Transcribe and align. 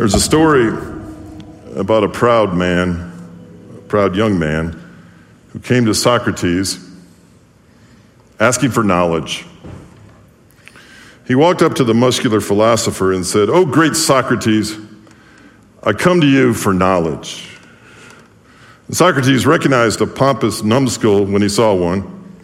There's 0.00 0.14
a 0.14 0.18
story 0.18 0.68
about 1.76 2.04
a 2.04 2.08
proud 2.08 2.54
man, 2.56 3.12
a 3.76 3.82
proud 3.82 4.16
young 4.16 4.38
man, 4.38 4.82
who 5.52 5.58
came 5.58 5.84
to 5.84 5.94
Socrates 5.94 6.82
asking 8.40 8.70
for 8.70 8.82
knowledge. 8.82 9.44
He 11.26 11.34
walked 11.34 11.60
up 11.60 11.74
to 11.74 11.84
the 11.84 11.92
muscular 11.92 12.40
philosopher 12.40 13.12
and 13.12 13.26
said, 13.26 13.50
Oh, 13.50 13.66
great 13.66 13.94
Socrates, 13.94 14.74
I 15.82 15.92
come 15.92 16.22
to 16.22 16.26
you 16.26 16.54
for 16.54 16.72
knowledge. 16.72 17.58
And 18.86 18.96
Socrates 18.96 19.44
recognized 19.44 20.00
a 20.00 20.06
pompous 20.06 20.62
numbskull 20.62 21.26
when 21.26 21.42
he 21.42 21.48
saw 21.50 21.74
one. 21.74 22.40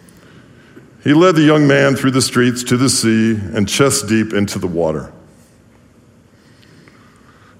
He 1.03 1.15
led 1.15 1.35
the 1.35 1.41
young 1.41 1.65
man 1.67 1.95
through 1.95 2.11
the 2.11 2.21
streets 2.21 2.63
to 2.65 2.77
the 2.77 2.87
sea 2.87 3.31
and 3.33 3.67
chest 3.67 4.07
deep 4.07 4.31
into 4.31 4.59
the 4.59 4.67
water. 4.67 5.11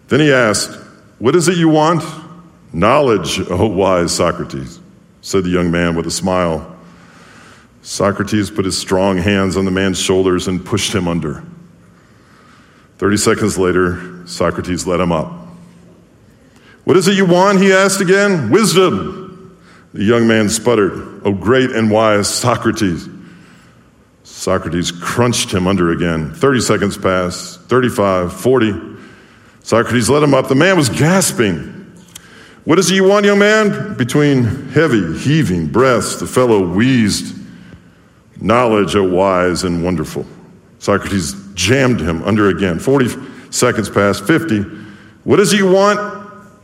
Then 0.08 0.20
he 0.20 0.32
asked, 0.32 0.72
What 1.20 1.36
is 1.36 1.48
it 1.48 1.58
you 1.58 1.70
want? 1.70 2.04
Knowledge, 2.74 3.40
O 3.40 3.48
oh 3.50 3.68
wise 3.68 4.14
Socrates, 4.14 4.80
said 5.22 5.44
the 5.44 5.50
young 5.50 5.72
man 5.72 5.96
with 5.96 6.06
a 6.08 6.12
smile. 6.12 6.76
Socrates 7.82 8.50
put 8.50 8.66
his 8.66 8.78
strong 8.78 9.18
hands 9.18 9.56
on 9.56 9.66
the 9.66 9.72
man's 9.72 10.00
shoulders 10.00 10.48
and 10.48 10.66
pushed 10.66 10.94
him 10.94 11.08
under. 11.08 11.44
Thirty 12.98 13.18
seconds 13.18 13.58
later, 13.58 14.28
Socrates 14.28 14.86
let 14.86 15.00
him 15.00 15.12
up. 15.12 15.32
What 16.84 16.98
is 16.98 17.08
it 17.08 17.16
you 17.16 17.26
want? 17.26 17.62
He 17.62 17.72
asked 17.72 18.02
again. 18.02 18.50
Wisdom. 18.50 19.58
The 19.94 20.04
young 20.04 20.28
man 20.28 20.50
sputtered. 20.50 21.22
Oh, 21.26 21.34
great 21.34 21.72
and 21.72 21.90
wise 21.90 22.28
Socrates. 22.28 23.08
Socrates 24.24 24.92
crunched 24.92 25.54
him 25.54 25.68
under 25.68 25.92
again. 25.92 26.34
30 26.34 26.62
seconds 26.62 26.98
passed, 26.98 27.62
35, 27.62 28.34
40. 28.34 28.97
Socrates 29.68 30.10
led 30.10 30.24
him 30.24 30.34
up. 30.34 30.48
The 30.48 30.56
man 30.56 30.78
was 30.78 30.88
gasping. 30.88 31.94
What 32.64 32.80
it 32.80 32.90
you 32.90 33.04
want, 33.04 33.26
young 33.26 33.40
man? 33.40 33.98
Between 33.98 34.46
heavy, 34.70 35.18
heaving 35.18 35.68
breaths, 35.68 36.16
the 36.16 36.26
fellow 36.26 36.66
wheezed. 36.66 37.38
Knowledge, 38.40 38.96
O 38.96 39.04
wise 39.04 39.66
and 39.66 39.84
wonderful. 39.84 40.26
Socrates 40.80 41.36
jammed 41.54 42.00
him 42.00 42.24
under 42.24 42.48
again. 42.48 42.80
40 42.80 43.10
seconds 43.52 43.90
past 43.90 44.26
50. 44.26 44.62
What 45.26 45.36
does 45.36 45.52
he 45.52 45.64
want? 45.64 46.00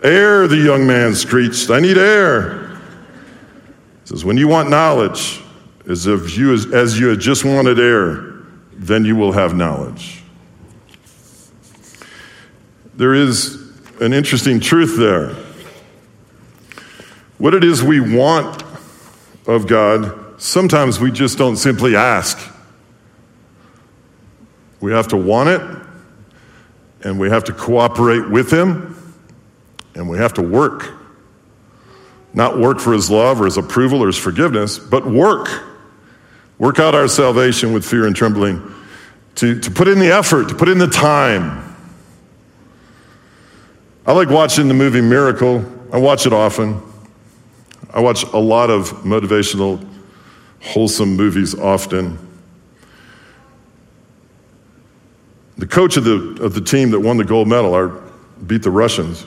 Air, 0.02 0.48
the 0.48 0.56
young 0.56 0.88
man 0.88 1.14
screeched. 1.14 1.72
I 1.72 1.81
need 1.81 1.98
air. 1.98 2.70
He 2.70 4.06
says, 4.06 4.24
When 4.24 4.38
you 4.38 4.48
want 4.48 4.70
knowledge, 4.70 5.42
as 5.90 6.08
if 6.08 6.38
you, 6.38 6.54
as, 6.54 6.72
as 6.72 6.98
you 6.98 7.09
had 7.09 7.20
just 7.20 7.44
wanted 7.44 7.80
air, 7.80 8.46
then 8.72 9.04
you 9.04 9.18
will 9.18 9.34
have 9.34 9.54
knowledge. 9.54 10.22
There 12.95 13.13
is 13.13 13.55
an 13.99 14.13
interesting 14.13 14.59
truth 14.59 14.97
there. 14.97 15.36
What 17.38 17.53
it 17.53 17.63
is 17.63 17.83
we 17.83 18.00
want 18.00 18.63
of 19.47 19.67
God, 19.67 20.41
sometimes 20.41 21.00
we 21.00 21.11
just 21.11 21.38
don't 21.38 21.58
simply 21.58 21.95
ask. 21.95 22.39
We 24.80 24.91
have 24.91 25.08
to 25.09 25.17
want 25.17 25.50
it, 25.50 25.61
and 27.03 27.19
we 27.19 27.30
have 27.30 27.45
to 27.45 27.53
cooperate 27.53 28.30
with 28.30 28.52
Him, 28.52 29.16
and 29.95 30.09
we 30.09 30.17
have 30.17 30.33
to 30.35 30.41
work. 30.41 30.91
Not 32.33 32.57
work 32.57 32.80
for 32.80 32.94
His 32.94 33.09
love 33.09 33.41
or 33.41 33.45
His 33.45 33.57
approval 33.57 34.03
or 34.03 34.07
His 34.07 34.17
forgiveness, 34.17 34.80
but 34.80 35.05
work 35.05 35.50
Work 36.57 36.79
out 36.79 36.95
our 36.95 37.07
salvation 37.07 37.73
with 37.73 37.84
fear 37.84 38.06
and 38.06 38.16
trembling, 38.16 38.73
to, 39.35 39.59
to 39.59 39.72
put 39.72 39.88
in 39.88 40.00
the 40.00 40.12
effort, 40.12 40.50
to 40.50 40.56
put 40.56 40.69
in 40.69 40.78
the 40.78 40.88
time. 40.88 41.62
I 44.06 44.12
like 44.12 44.30
watching 44.30 44.68
the 44.68 44.74
movie 44.74 45.02
Miracle. 45.02 45.64
I 45.91 45.97
watch 45.97 46.25
it 46.25 46.34
often. 46.34 46.81
I 47.94 48.02
watch 48.02 48.24
a 48.24 48.38
lot 48.38 48.69
of 48.69 48.90
motivational, 49.03 49.86
wholesome 50.62 51.16
movies 51.16 51.53
often. 51.56 52.18
The 55.58 55.68
coach 55.68 55.96
of 55.96 56.03
the, 56.03 56.38
of 56.42 56.53
the 56.53 56.62
team 56.62 56.92
that 56.92 57.00
won 57.00 57.18
the 57.18 57.24
gold 57.24 57.47
medal, 57.47 57.74
our, 57.74 58.02
beat 58.46 58.63
the 58.63 58.72
Russians, 58.72 59.25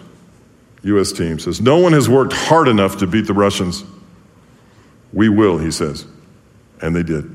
U.S. 0.82 1.12
team, 1.12 1.38
says, 1.38 1.60
No 1.60 1.78
one 1.78 1.92
has 1.92 2.08
worked 2.08 2.32
hard 2.34 2.68
enough 2.68 2.98
to 2.98 3.06
beat 3.06 3.26
the 3.26 3.32
Russians. 3.32 3.84
We 5.12 5.28
will, 5.28 5.56
he 5.56 5.70
says. 5.70 6.06
And 6.82 6.94
they 6.94 7.02
did. 7.02 7.34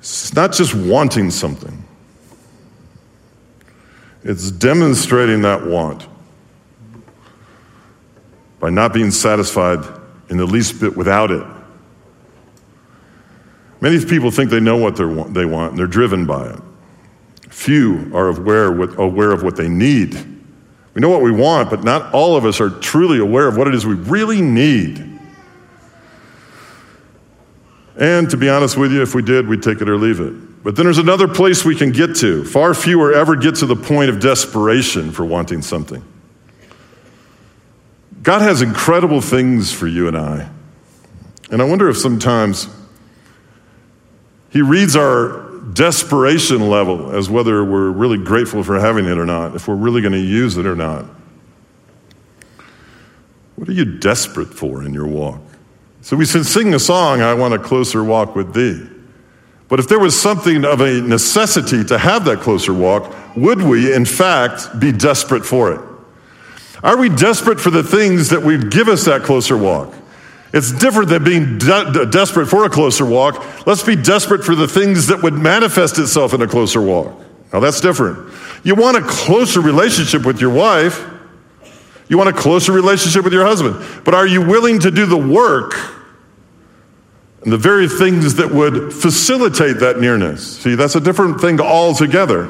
It's 0.00 0.34
not 0.34 0.52
just 0.52 0.74
wanting 0.74 1.30
something, 1.30 1.82
it's 4.24 4.50
demonstrating 4.50 5.42
that 5.42 5.64
want 5.66 6.08
by 8.58 8.70
not 8.70 8.94
being 8.94 9.10
satisfied 9.10 9.84
in 10.30 10.38
the 10.38 10.46
least 10.46 10.80
bit 10.80 10.96
without 10.96 11.30
it. 11.30 11.46
Many 13.82 14.02
people 14.02 14.30
think 14.30 14.50
they 14.50 14.60
know 14.60 14.78
what 14.78 14.96
they 14.96 15.44
want 15.44 15.70
and 15.70 15.78
they're 15.78 15.86
driven 15.86 16.24
by 16.24 16.48
it. 16.48 16.60
Few 17.50 18.10
are 18.14 18.28
aware, 18.28 18.68
aware 18.94 19.30
of 19.30 19.42
what 19.42 19.56
they 19.56 19.68
need. 19.68 20.14
We 20.94 21.00
know 21.00 21.10
what 21.10 21.20
we 21.20 21.30
want, 21.30 21.68
but 21.68 21.84
not 21.84 22.14
all 22.14 22.36
of 22.36 22.46
us 22.46 22.60
are 22.60 22.70
truly 22.70 23.18
aware 23.18 23.46
of 23.46 23.58
what 23.58 23.68
it 23.68 23.74
is 23.74 23.84
we 23.84 23.94
really 23.94 24.40
need. 24.40 25.10
And 27.96 28.30
to 28.30 28.36
be 28.38 28.48
honest 28.48 28.78
with 28.78 28.90
you, 28.90 29.02
if 29.02 29.14
we 29.14 29.22
did, 29.22 29.46
we'd 29.46 29.62
take 29.62 29.82
it 29.82 29.88
or 29.88 29.98
leave 29.98 30.20
it. 30.20 30.32
But 30.64 30.76
then 30.76 30.86
there's 30.86 30.98
another 30.98 31.28
place 31.28 31.62
we 31.62 31.76
can 31.76 31.92
get 31.92 32.16
to. 32.16 32.42
Far 32.42 32.72
fewer 32.72 33.12
ever 33.12 33.36
get 33.36 33.56
to 33.56 33.66
the 33.66 33.76
point 33.76 34.08
of 34.08 34.18
desperation 34.18 35.12
for 35.12 35.22
wanting 35.22 35.60
something. 35.60 36.02
God 38.22 38.40
has 38.40 38.62
incredible 38.62 39.20
things 39.20 39.70
for 39.70 39.86
you 39.86 40.08
and 40.08 40.16
I. 40.16 40.48
And 41.50 41.60
I 41.60 41.66
wonder 41.66 41.90
if 41.90 41.98
sometimes 41.98 42.66
He 44.48 44.62
reads 44.62 44.96
our 44.96 45.50
desperation 45.74 46.70
level 46.70 47.14
as 47.14 47.28
whether 47.28 47.62
we're 47.62 47.90
really 47.90 48.16
grateful 48.16 48.64
for 48.64 48.80
having 48.80 49.04
it 49.04 49.18
or 49.18 49.26
not, 49.26 49.54
if 49.54 49.68
we're 49.68 49.74
really 49.74 50.00
going 50.00 50.12
to 50.12 50.18
use 50.18 50.56
it 50.56 50.64
or 50.64 50.74
not. 50.74 51.04
What 53.56 53.68
are 53.68 53.72
you 53.72 53.84
desperate 53.84 54.48
for 54.48 54.82
in 54.82 54.94
your 54.94 55.06
walk? 55.06 55.42
So 56.00 56.16
we 56.16 56.24
sing 56.24 56.72
a 56.72 56.78
song, 56.78 57.20
I 57.20 57.34
Want 57.34 57.52
a 57.52 57.58
Closer 57.58 58.02
Walk 58.02 58.34
with 58.34 58.54
Thee. 58.54 58.93
But 59.68 59.80
if 59.80 59.88
there 59.88 59.98
was 59.98 60.18
something 60.18 60.64
of 60.64 60.80
a 60.80 61.00
necessity 61.00 61.84
to 61.84 61.98
have 61.98 62.24
that 62.26 62.40
closer 62.40 62.74
walk, 62.74 63.14
would 63.36 63.62
we, 63.62 63.92
in 63.92 64.04
fact, 64.04 64.78
be 64.78 64.92
desperate 64.92 65.44
for 65.44 65.72
it? 65.72 65.80
Are 66.82 66.98
we 66.98 67.08
desperate 67.08 67.60
for 67.60 67.70
the 67.70 67.82
things 67.82 68.28
that 68.28 68.42
would 68.42 68.70
give 68.70 68.88
us 68.88 69.06
that 69.06 69.22
closer 69.22 69.56
walk? 69.56 69.94
It's 70.52 70.70
different 70.70 71.08
than 71.08 71.24
being 71.24 71.58
de- 71.58 72.06
desperate 72.06 72.46
for 72.46 72.64
a 72.64 72.70
closer 72.70 73.04
walk. 73.04 73.66
Let's 73.66 73.82
be 73.82 73.96
desperate 73.96 74.44
for 74.44 74.54
the 74.54 74.68
things 74.68 75.08
that 75.08 75.22
would 75.22 75.34
manifest 75.34 75.98
itself 75.98 76.34
in 76.34 76.42
a 76.42 76.46
closer 76.46 76.80
walk. 76.80 77.12
Now, 77.52 77.60
that's 77.60 77.80
different. 77.80 78.32
You 78.62 78.74
want 78.74 78.96
a 78.96 79.02
closer 79.02 79.60
relationship 79.60 80.24
with 80.24 80.40
your 80.40 80.50
wife, 80.50 81.04
you 82.08 82.18
want 82.18 82.28
a 82.28 82.32
closer 82.32 82.70
relationship 82.72 83.24
with 83.24 83.32
your 83.32 83.44
husband. 83.44 83.84
But 84.04 84.14
are 84.14 84.26
you 84.26 84.42
willing 84.42 84.78
to 84.80 84.90
do 84.90 85.06
the 85.06 85.16
work 85.16 85.72
and 87.44 87.52
the 87.52 87.58
very 87.58 87.86
things 87.86 88.34
that 88.36 88.50
would 88.50 88.92
facilitate 88.92 89.78
that 89.80 90.00
nearness? 90.00 90.58
See, 90.58 90.74
that's 90.74 90.94
a 90.94 91.00
different 91.00 91.40
thing 91.40 91.60
altogether. 91.60 92.48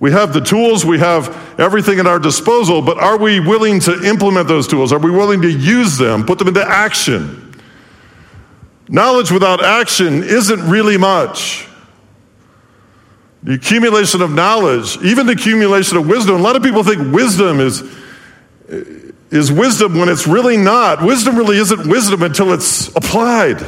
We 0.00 0.10
have 0.10 0.32
the 0.32 0.40
tools, 0.40 0.84
we 0.84 0.98
have 0.98 1.60
everything 1.60 1.98
at 1.98 2.06
our 2.06 2.18
disposal, 2.18 2.82
but 2.82 2.98
are 2.98 3.18
we 3.18 3.40
willing 3.40 3.80
to 3.80 4.02
implement 4.04 4.48
those 4.48 4.66
tools? 4.66 4.92
Are 4.92 4.98
we 4.98 5.10
willing 5.10 5.42
to 5.42 5.50
use 5.50 5.98
them, 5.98 6.24
put 6.24 6.38
them 6.38 6.48
into 6.48 6.66
action? 6.66 7.54
Knowledge 8.88 9.30
without 9.30 9.62
action 9.62 10.22
isn't 10.22 10.68
really 10.68 10.96
much. 10.96 11.66
The 13.42 13.54
accumulation 13.54 14.22
of 14.22 14.32
knowledge, 14.32 14.96
even 15.02 15.26
the 15.26 15.34
accumulation 15.34 15.98
of 15.98 16.08
wisdom, 16.08 16.36
a 16.36 16.42
lot 16.42 16.56
of 16.56 16.62
people 16.62 16.82
think 16.82 17.12
wisdom 17.12 17.60
is 17.60 17.82
is 19.34 19.50
wisdom 19.50 19.98
when 19.98 20.08
it's 20.08 20.28
really 20.28 20.56
not. 20.56 21.02
Wisdom 21.02 21.36
really 21.36 21.58
isn't 21.58 21.88
wisdom 21.88 22.22
until 22.22 22.52
it's 22.52 22.86
applied. 22.94 23.60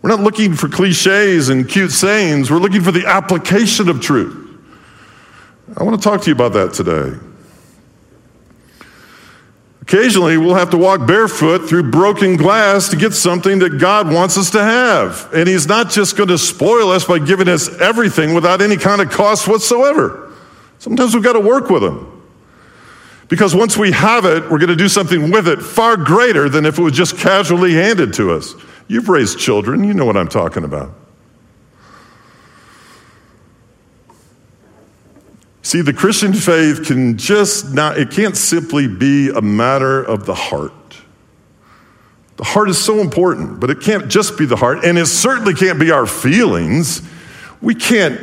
We're 0.00 0.10
not 0.10 0.20
looking 0.20 0.54
for 0.54 0.68
cliches 0.68 1.48
and 1.48 1.68
cute 1.68 1.90
sayings, 1.90 2.50
we're 2.50 2.58
looking 2.58 2.82
for 2.82 2.92
the 2.92 3.06
application 3.06 3.88
of 3.88 4.00
truth. 4.00 4.40
I 5.76 5.82
want 5.82 6.00
to 6.00 6.08
talk 6.08 6.22
to 6.22 6.30
you 6.30 6.34
about 6.34 6.52
that 6.52 6.74
today. 6.74 7.18
Occasionally, 9.82 10.38
we'll 10.38 10.54
have 10.54 10.70
to 10.70 10.78
walk 10.78 11.06
barefoot 11.06 11.68
through 11.68 11.90
broken 11.90 12.36
glass 12.36 12.88
to 12.90 12.96
get 12.96 13.14
something 13.14 13.58
that 13.58 13.78
God 13.78 14.12
wants 14.12 14.38
us 14.38 14.50
to 14.52 14.62
have. 14.62 15.28
And 15.34 15.48
He's 15.48 15.66
not 15.66 15.90
just 15.90 16.16
going 16.16 16.28
to 16.28 16.38
spoil 16.38 16.90
us 16.90 17.04
by 17.04 17.18
giving 17.18 17.48
us 17.48 17.68
everything 17.80 18.32
without 18.32 18.62
any 18.62 18.76
kind 18.76 19.02
of 19.02 19.10
cost 19.10 19.48
whatsoever. 19.48 20.32
Sometimes 20.78 21.14
we've 21.14 21.24
got 21.24 21.34
to 21.34 21.40
work 21.40 21.68
with 21.68 21.82
Him. 21.82 22.13
Because 23.28 23.54
once 23.54 23.76
we 23.76 23.90
have 23.92 24.24
it, 24.24 24.42
we're 24.50 24.58
going 24.58 24.68
to 24.68 24.76
do 24.76 24.88
something 24.88 25.30
with 25.30 25.48
it 25.48 25.62
far 25.62 25.96
greater 25.96 26.48
than 26.48 26.66
if 26.66 26.78
it 26.78 26.82
was 26.82 26.92
just 26.92 27.16
casually 27.16 27.72
handed 27.72 28.12
to 28.14 28.32
us. 28.32 28.54
You've 28.86 29.08
raised 29.08 29.38
children, 29.38 29.84
you 29.84 29.94
know 29.94 30.04
what 30.04 30.16
I'm 30.16 30.28
talking 30.28 30.64
about. 30.64 30.94
See, 35.62 35.80
the 35.80 35.94
Christian 35.94 36.34
faith 36.34 36.86
can 36.86 37.16
just 37.16 37.72
not, 37.72 37.98
it 37.98 38.10
can't 38.10 38.36
simply 38.36 38.86
be 38.86 39.30
a 39.30 39.40
matter 39.40 40.02
of 40.02 40.26
the 40.26 40.34
heart. 40.34 40.72
The 42.36 42.44
heart 42.44 42.68
is 42.68 42.82
so 42.82 42.98
important, 42.98 43.60
but 43.60 43.70
it 43.70 43.80
can't 43.80 44.08
just 44.08 44.36
be 44.36 44.44
the 44.44 44.56
heart, 44.56 44.84
and 44.84 44.98
it 44.98 45.06
certainly 45.06 45.54
can't 45.54 45.80
be 45.80 45.90
our 45.90 46.04
feelings. 46.04 47.00
We 47.62 47.74
can't, 47.74 48.20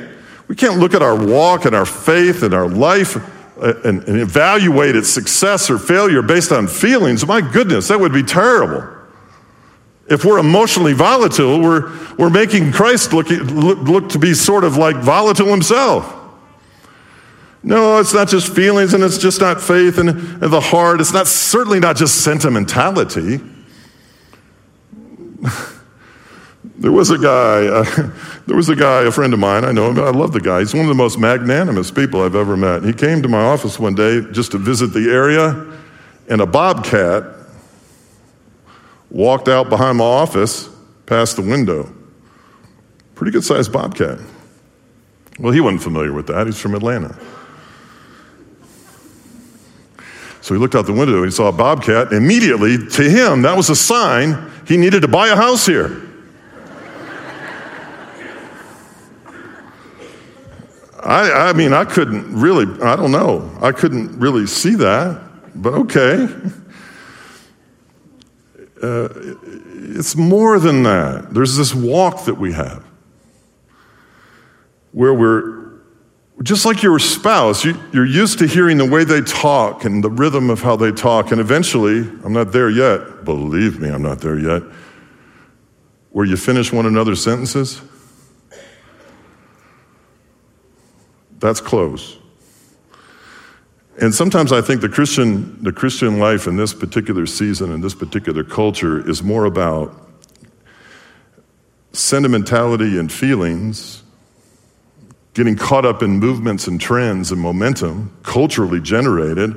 we 0.47 0.55
can't 0.55 0.77
look 0.77 0.93
at 0.93 1.01
our 1.01 1.15
walk 1.15 1.65
and 1.65 1.75
our 1.75 1.85
faith 1.85 2.43
and 2.43 2.53
our 2.53 2.67
life 2.69 3.17
and, 3.61 4.03
and 4.03 4.19
evaluate 4.19 4.95
its 4.95 5.09
success 5.09 5.69
or 5.69 5.77
failure 5.77 6.21
based 6.21 6.51
on 6.51 6.67
feelings. 6.67 7.25
My 7.25 7.41
goodness, 7.41 7.87
that 7.89 7.99
would 7.99 8.13
be 8.13 8.23
terrible. 8.23 8.87
If 10.09 10.25
we're 10.25 10.39
emotionally 10.39 10.93
volatile, 10.93 11.61
we're, 11.61 11.91
we're 12.17 12.29
making 12.29 12.71
Christ 12.71 13.13
look, 13.13 13.29
look, 13.29 14.09
to 14.09 14.19
be 14.19 14.33
sort 14.33 14.63
of 14.63 14.77
like 14.77 14.97
volatile 14.97 15.47
himself. 15.47 16.17
No, 17.63 17.99
it's 17.99 18.13
not 18.13 18.27
just 18.27 18.53
feelings 18.53 18.93
and 18.93 19.03
it's 19.03 19.19
just 19.19 19.39
not 19.39 19.61
faith 19.61 19.99
and, 19.99 20.09
and 20.09 20.51
the 20.51 20.59
heart. 20.59 20.99
It's 20.99 21.13
not 21.13 21.27
certainly 21.27 21.79
not 21.79 21.95
just 21.95 22.23
sentimentality. 22.23 23.39
there 26.81 26.91
was 26.91 27.11
a 27.11 27.17
guy, 27.17 27.67
uh, 27.67 27.83
there 28.47 28.57
was 28.57 28.67
a 28.69 28.75
guy, 28.75 29.03
a 29.03 29.11
friend 29.11 29.33
of 29.33 29.39
mine, 29.39 29.63
I 29.63 29.71
know 29.71 29.91
him, 29.91 29.99
I 29.99 30.09
love 30.09 30.33
the 30.33 30.41
guy. 30.41 30.59
He's 30.61 30.73
one 30.73 30.81
of 30.81 30.89
the 30.89 30.95
most 30.95 31.19
magnanimous 31.19 31.91
people 31.91 32.23
I've 32.23 32.35
ever 32.35 32.57
met. 32.57 32.83
He 32.83 32.91
came 32.91 33.21
to 33.21 33.27
my 33.27 33.41
office 33.41 33.77
one 33.77 33.93
day 33.93 34.21
just 34.31 34.51
to 34.53 34.57
visit 34.57 34.87
the 34.87 35.11
area, 35.11 35.71
and 36.27 36.41
a 36.41 36.47
bobcat 36.47 37.23
walked 39.11 39.47
out 39.47 39.69
behind 39.69 39.99
my 39.99 40.05
office 40.05 40.69
past 41.05 41.35
the 41.35 41.43
window. 41.43 41.93
Pretty 43.13 43.31
good 43.31 43.43
sized 43.43 43.71
bobcat. 43.71 44.17
Well, 45.39 45.53
he 45.53 45.61
wasn't 45.61 45.83
familiar 45.83 46.13
with 46.13 46.27
that. 46.27 46.47
He's 46.47 46.59
from 46.59 46.73
Atlanta. 46.73 47.15
So 50.41 50.55
he 50.55 50.59
looked 50.59 50.73
out 50.73 50.87
the 50.87 50.93
window 50.93 51.23
he 51.23 51.29
saw 51.29 51.49
a 51.49 51.51
bobcat. 51.51 52.11
Immediately, 52.11 52.87
to 52.87 53.03
him, 53.03 53.43
that 53.43 53.55
was 53.55 53.69
a 53.69 53.75
sign 53.75 54.51
he 54.65 54.77
needed 54.77 55.03
to 55.03 55.07
buy 55.07 55.27
a 55.27 55.35
house 55.35 55.67
here. 55.67 56.07
I, 61.03 61.49
I 61.49 61.53
mean, 61.53 61.73
I 61.73 61.85
couldn't 61.85 62.39
really, 62.39 62.65
I 62.81 62.95
don't 62.95 63.11
know, 63.11 63.49
I 63.61 63.71
couldn't 63.71 64.19
really 64.19 64.45
see 64.47 64.75
that, 64.75 65.21
but 65.55 65.73
okay. 65.73 66.27
Uh, 68.83 69.09
it's 69.93 70.15
more 70.15 70.57
than 70.57 70.81
that. 70.81 71.31
There's 71.31 71.55
this 71.55 71.71
walk 71.71 72.25
that 72.25 72.33
we 72.33 72.51
have 72.53 72.83
where 74.91 75.13
we're 75.13 75.61
just 76.43 76.65
like 76.65 76.81
your 76.81 76.97
spouse, 76.97 77.63
you, 77.63 77.75
are 77.93 78.05
used 78.05 78.39
to 78.39 78.47
hearing 78.47 78.77
the 78.77 78.89
way 78.89 79.03
they 79.03 79.21
talk 79.21 79.85
and 79.85 80.03
the 80.03 80.09
rhythm 80.09 80.49
of 80.49 80.61
how 80.61 80.75
they 80.75 80.91
talk. 80.91 81.31
And 81.31 81.39
eventually, 81.39 81.99
I'm 82.23 82.33
not 82.33 82.51
there 82.51 82.69
yet, 82.69 83.23
believe 83.23 83.79
me, 83.79 83.89
I'm 83.89 84.01
not 84.01 84.19
there 84.19 84.39
yet, 84.39 84.63
where 86.09 86.25
you 86.25 86.35
finish 86.35 86.73
one 86.73 86.85
another's 86.85 87.23
sentences. 87.23 87.81
That's 91.41 91.59
close. 91.59 92.17
And 93.99 94.15
sometimes 94.15 94.53
I 94.53 94.61
think 94.61 94.79
the 94.79 94.89
Christian, 94.89 95.61
the 95.63 95.73
Christian 95.73 96.17
life 96.17 96.47
in 96.47 96.55
this 96.55 96.73
particular 96.73 97.25
season, 97.25 97.71
in 97.71 97.81
this 97.81 97.93
particular 97.93 98.43
culture, 98.43 99.07
is 99.07 99.21
more 99.21 99.45
about 99.45 99.93
sentimentality 101.91 102.97
and 102.97 103.11
feelings 103.11 104.03
getting 105.33 105.55
caught 105.55 105.85
up 105.85 106.03
in 106.03 106.19
movements 106.19 106.67
and 106.67 106.79
trends 106.79 107.31
and 107.31 107.41
momentum, 107.41 108.15
culturally 108.23 108.79
generated, 108.79 109.55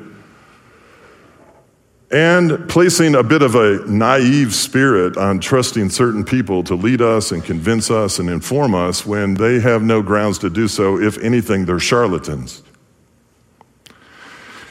and 2.15 2.69
placing 2.69 3.17
a 3.17 3.25
bit 3.25 3.43
of 3.43 3.57
a 3.57 3.85
naive 3.89 4.55
spirit 4.55 5.17
on 5.17 5.41
trusting 5.41 5.91
certain 5.91 6.25
people 6.25 6.63
to 6.63 6.77
lead 6.77 7.03
us 7.03 7.33
and 7.33 7.45
convince 7.45 7.91
us 7.91 8.21
and 8.21 8.31
inform 8.31 8.73
us 8.73 9.05
when 9.05 9.35
they 9.35 9.59
have 9.59 9.83
no 9.83 10.01
grounds 10.01 10.39
to 10.39 10.49
do 10.49 10.69
so. 10.69 10.97
If 10.97 11.19
anything, 11.19 11.65
they're 11.65 11.81
charlatans. 11.81 12.63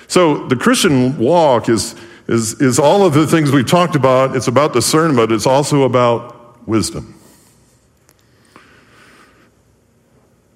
So 0.08 0.48
the 0.48 0.56
Christian 0.56 1.18
walk 1.18 1.68
is, 1.68 1.96
is, 2.30 2.62
is 2.62 2.80
all 2.80 3.06
of 3.06 3.14
the 3.14 3.28
things 3.28 3.52
we've 3.52 3.68
talked 3.68 3.98
about. 3.98 4.38
It's 4.38 4.48
about 4.48 4.72
discernment, 4.72 5.30
it's 5.34 5.46
also 5.46 5.84
about 5.84 6.66
wisdom. 6.66 7.20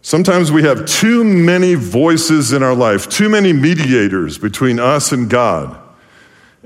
Sometimes 0.02 0.54
we 0.54 0.64
have 0.64 0.86
too 0.86 1.26
many 1.26 1.74
voices 1.74 2.54
in 2.54 2.64
our 2.64 2.74
life, 2.74 3.10
too 3.10 3.28
many 3.28 3.52
mediators 3.52 4.38
between 4.38 4.80
us 4.80 5.12
and 5.12 5.30
God. 5.30 5.84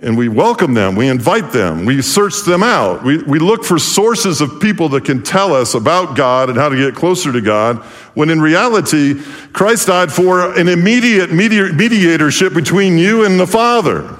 And 0.03 0.17
we 0.17 0.29
welcome 0.29 0.73
them, 0.73 0.95
we 0.95 1.09
invite 1.09 1.51
them, 1.51 1.85
we 1.85 2.01
search 2.01 2.41
them 2.43 2.63
out. 2.63 3.03
We, 3.03 3.21
we 3.21 3.37
look 3.37 3.63
for 3.63 3.77
sources 3.77 4.41
of 4.41 4.59
people 4.59 4.89
that 4.89 5.05
can 5.05 5.21
tell 5.21 5.53
us 5.53 5.75
about 5.75 6.15
God 6.15 6.49
and 6.49 6.57
how 6.57 6.69
to 6.69 6.75
get 6.75 6.95
closer 6.95 7.31
to 7.31 7.39
God, 7.39 7.77
when 8.15 8.31
in 8.31 8.41
reality, 8.41 9.21
Christ 9.53 9.87
died 9.87 10.11
for 10.11 10.57
an 10.57 10.67
immediate 10.67 11.31
mediatorship 11.31 12.51
between 12.55 12.97
you 12.97 13.25
and 13.25 13.39
the 13.39 13.45
Father. 13.45 14.17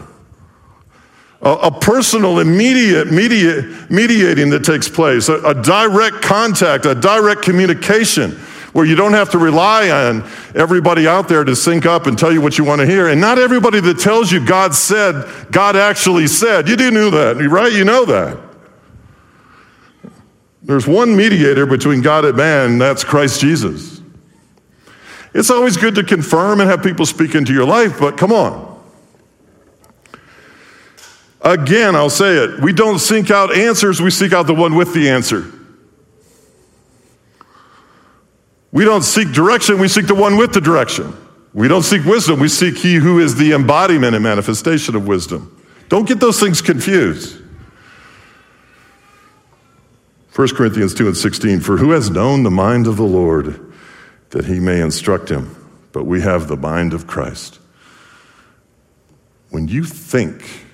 A, 1.41 1.51
a 1.51 1.71
personal, 1.71 2.37
immediate 2.37 3.11
mediating 3.11 4.49
that 4.51 4.63
takes 4.63 4.87
place, 4.87 5.29
a, 5.29 5.41
a 5.43 5.55
direct 5.55 6.21
contact, 6.21 6.85
a 6.85 6.93
direct 6.93 7.41
communication 7.41 8.39
where 8.73 8.85
you 8.85 8.95
don't 8.95 9.13
have 9.13 9.29
to 9.31 9.37
rely 9.37 9.89
on 9.89 10.23
everybody 10.55 11.07
out 11.07 11.27
there 11.27 11.43
to 11.43 11.55
sync 11.55 11.85
up 11.85 12.07
and 12.07 12.17
tell 12.17 12.31
you 12.31 12.41
what 12.41 12.57
you 12.57 12.63
want 12.63 12.79
to 12.81 12.87
hear. 12.87 13.09
And 13.09 13.19
not 13.19 13.37
everybody 13.37 13.79
that 13.81 13.99
tells 13.99 14.31
you 14.31 14.45
God 14.45 14.73
said, 14.73 15.51
God 15.51 15.75
actually 15.75 16.27
said. 16.27 16.69
You 16.69 16.75
do 16.75 16.91
know 16.91 17.09
that, 17.09 17.37
right? 17.49 17.71
You 17.71 17.83
know 17.83 18.05
that. 18.05 18.37
There's 20.63 20.87
one 20.87 21.15
mediator 21.15 21.65
between 21.65 22.01
God 22.01 22.23
and 22.23 22.37
man, 22.37 22.71
and 22.71 22.81
that's 22.81 23.03
Christ 23.03 23.41
Jesus. 23.41 24.01
It's 25.33 25.49
always 25.49 25.77
good 25.77 25.95
to 25.95 26.03
confirm 26.03 26.59
and 26.59 26.69
have 26.69 26.83
people 26.83 27.05
speak 27.05 27.35
into 27.35 27.53
your 27.53 27.65
life, 27.65 27.99
but 27.99 28.17
come 28.17 28.31
on. 28.31 28.69
Again, 31.41 31.95
I'll 31.95 32.09
say 32.09 32.35
it. 32.35 32.59
We 32.59 32.71
don't 32.71 32.99
seek 32.99 33.31
out 33.31 33.55
answers, 33.55 34.01
we 34.01 34.11
seek 34.11 34.33
out 34.33 34.45
the 34.45 34.53
one 34.53 34.75
with 34.75 34.93
the 34.93 35.09
answer. 35.09 35.51
We 38.71 38.85
don't 38.85 39.03
seek 39.03 39.31
direction, 39.31 39.79
we 39.79 39.87
seek 39.87 40.07
the 40.07 40.15
one 40.15 40.37
with 40.37 40.53
the 40.53 40.61
direction. 40.61 41.15
We 41.53 41.67
don't 41.67 41.83
seek 41.83 42.05
wisdom, 42.05 42.39
we 42.39 42.47
seek 42.47 42.77
he 42.77 42.95
who 42.95 43.19
is 43.19 43.35
the 43.35 43.51
embodiment 43.51 44.15
and 44.15 44.23
manifestation 44.23 44.95
of 44.95 45.07
wisdom. 45.07 45.61
Don't 45.89 46.07
get 46.07 46.19
those 46.19 46.39
things 46.39 46.61
confused. 46.61 47.41
1 50.33 50.47
Corinthians 50.55 50.93
2 50.93 51.07
and 51.07 51.17
16 51.17 51.59
For 51.59 51.77
who 51.77 51.91
has 51.91 52.09
known 52.09 52.43
the 52.43 52.51
mind 52.51 52.87
of 52.87 52.95
the 52.95 53.03
Lord 53.03 53.73
that 54.29 54.45
he 54.45 54.59
may 54.59 54.79
instruct 54.79 55.29
him? 55.29 55.55
But 55.91 56.05
we 56.05 56.21
have 56.21 56.47
the 56.47 56.55
mind 56.55 56.93
of 56.93 57.05
Christ. 57.05 57.59
When 59.49 59.67
you 59.67 59.83
think, 59.83 60.65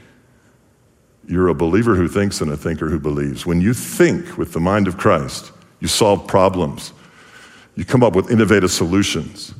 you're 1.28 1.48
a 1.48 1.56
believer 1.56 1.96
who 1.96 2.08
thinks 2.08 2.40
and 2.40 2.52
a 2.52 2.58
thinker 2.58 2.90
who 2.90 3.00
believes. 3.00 3.46
When 3.46 3.60
you 3.60 3.74
think 3.74 4.38
with 4.38 4.54
the 4.54 4.60
mind 4.60 4.88
of 4.88 4.98
Christ, 4.98 5.52
you 5.80 5.88
solve 5.88 6.28
problems. 6.28 6.94
You 7.78 7.86
come 7.86 8.04
up 8.04 8.16
with 8.16 8.32
innovative 8.32 8.72
solutions. 8.72 9.54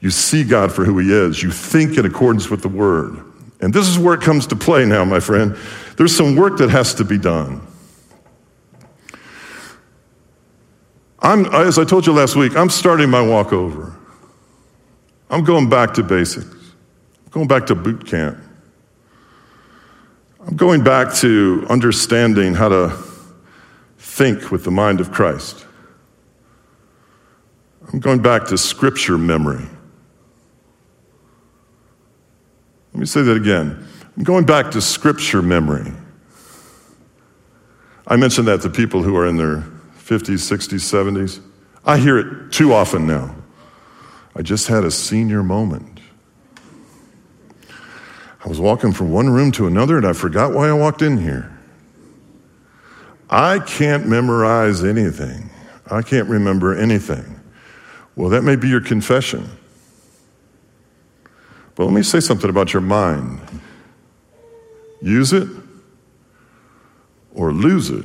You 0.00 0.10
see 0.10 0.44
God 0.44 0.70
for 0.70 0.84
who 0.84 0.98
He 0.98 1.10
is. 1.10 1.42
You 1.42 1.50
think 1.50 1.96
in 1.96 2.04
accordance 2.04 2.50
with 2.50 2.60
the 2.60 2.68
Word. 2.68 3.24
And 3.60 3.72
this 3.72 3.88
is 3.88 3.98
where 3.98 4.14
it 4.14 4.20
comes 4.20 4.46
to 4.48 4.56
play 4.56 4.84
now, 4.84 5.04
my 5.04 5.18
friend. 5.18 5.56
There's 5.96 6.14
some 6.14 6.36
work 6.36 6.58
that 6.58 6.68
has 6.68 6.94
to 6.94 7.04
be 7.04 7.16
done. 7.18 7.66
I'm, 11.20 11.46
as 11.46 11.78
I 11.78 11.84
told 11.84 12.06
you 12.06 12.12
last 12.12 12.36
week, 12.36 12.54
I'm 12.54 12.68
starting 12.68 13.10
my 13.10 13.26
walk 13.26 13.52
over. 13.52 13.98
I'm 15.30 15.42
going 15.42 15.68
back 15.68 15.94
to 15.94 16.02
basics. 16.02 16.46
I'm 16.46 17.30
going 17.30 17.48
back 17.48 17.66
to 17.66 17.74
boot 17.74 18.06
camp. 18.06 18.38
I'm 20.46 20.54
going 20.54 20.84
back 20.84 21.14
to 21.16 21.66
understanding 21.70 22.54
how 22.54 22.68
to 22.68 22.96
think 23.98 24.50
with 24.50 24.64
the 24.64 24.70
mind 24.70 25.00
of 25.00 25.12
Christ. 25.12 25.64
I'm 27.86 28.00
going 28.00 28.20
back 28.20 28.46
to 28.46 28.58
scripture 28.58 29.16
memory. 29.16 29.64
Let 32.92 33.00
me 33.00 33.06
say 33.06 33.22
that 33.22 33.36
again. 33.36 33.86
I'm 34.16 34.24
going 34.24 34.44
back 34.44 34.72
to 34.72 34.80
scripture 34.80 35.42
memory. 35.42 35.92
I 38.06 38.16
mention 38.16 38.46
that 38.46 38.62
to 38.62 38.70
people 38.70 39.02
who 39.02 39.16
are 39.16 39.26
in 39.26 39.36
their 39.36 39.64
50s, 39.98 40.40
60s, 40.40 40.80
70s. 40.80 41.40
I 41.84 41.98
hear 41.98 42.18
it 42.18 42.52
too 42.52 42.72
often 42.72 43.06
now. 43.06 43.34
I 44.34 44.42
just 44.42 44.66
had 44.66 44.84
a 44.84 44.90
senior 44.90 45.42
moment. 45.42 46.00
I 48.44 48.48
was 48.48 48.60
walking 48.60 48.92
from 48.92 49.10
one 49.10 49.28
room 49.28 49.52
to 49.52 49.66
another 49.66 49.96
and 49.96 50.06
I 50.06 50.12
forgot 50.12 50.54
why 50.54 50.68
I 50.68 50.72
walked 50.72 51.02
in 51.02 51.18
here. 51.18 51.56
I 53.28 53.58
can't 53.58 54.06
memorize 54.06 54.82
anything. 54.84 55.50
I 55.90 56.02
can't 56.02 56.28
remember 56.28 56.74
anything. 56.74 57.37
Well, 58.18 58.30
that 58.30 58.42
may 58.42 58.56
be 58.56 58.68
your 58.68 58.80
confession. 58.80 59.48
But 61.76 61.84
let 61.84 61.92
me 61.92 62.02
say 62.02 62.18
something 62.18 62.50
about 62.50 62.72
your 62.72 62.82
mind 62.82 63.40
use 65.00 65.32
it 65.32 65.48
or 67.32 67.52
lose 67.52 67.90
it. 67.90 68.04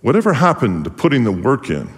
Whatever 0.00 0.32
happened 0.32 0.84
to 0.84 0.90
putting 0.90 1.24
the 1.24 1.32
work 1.32 1.68
in? 1.68 1.90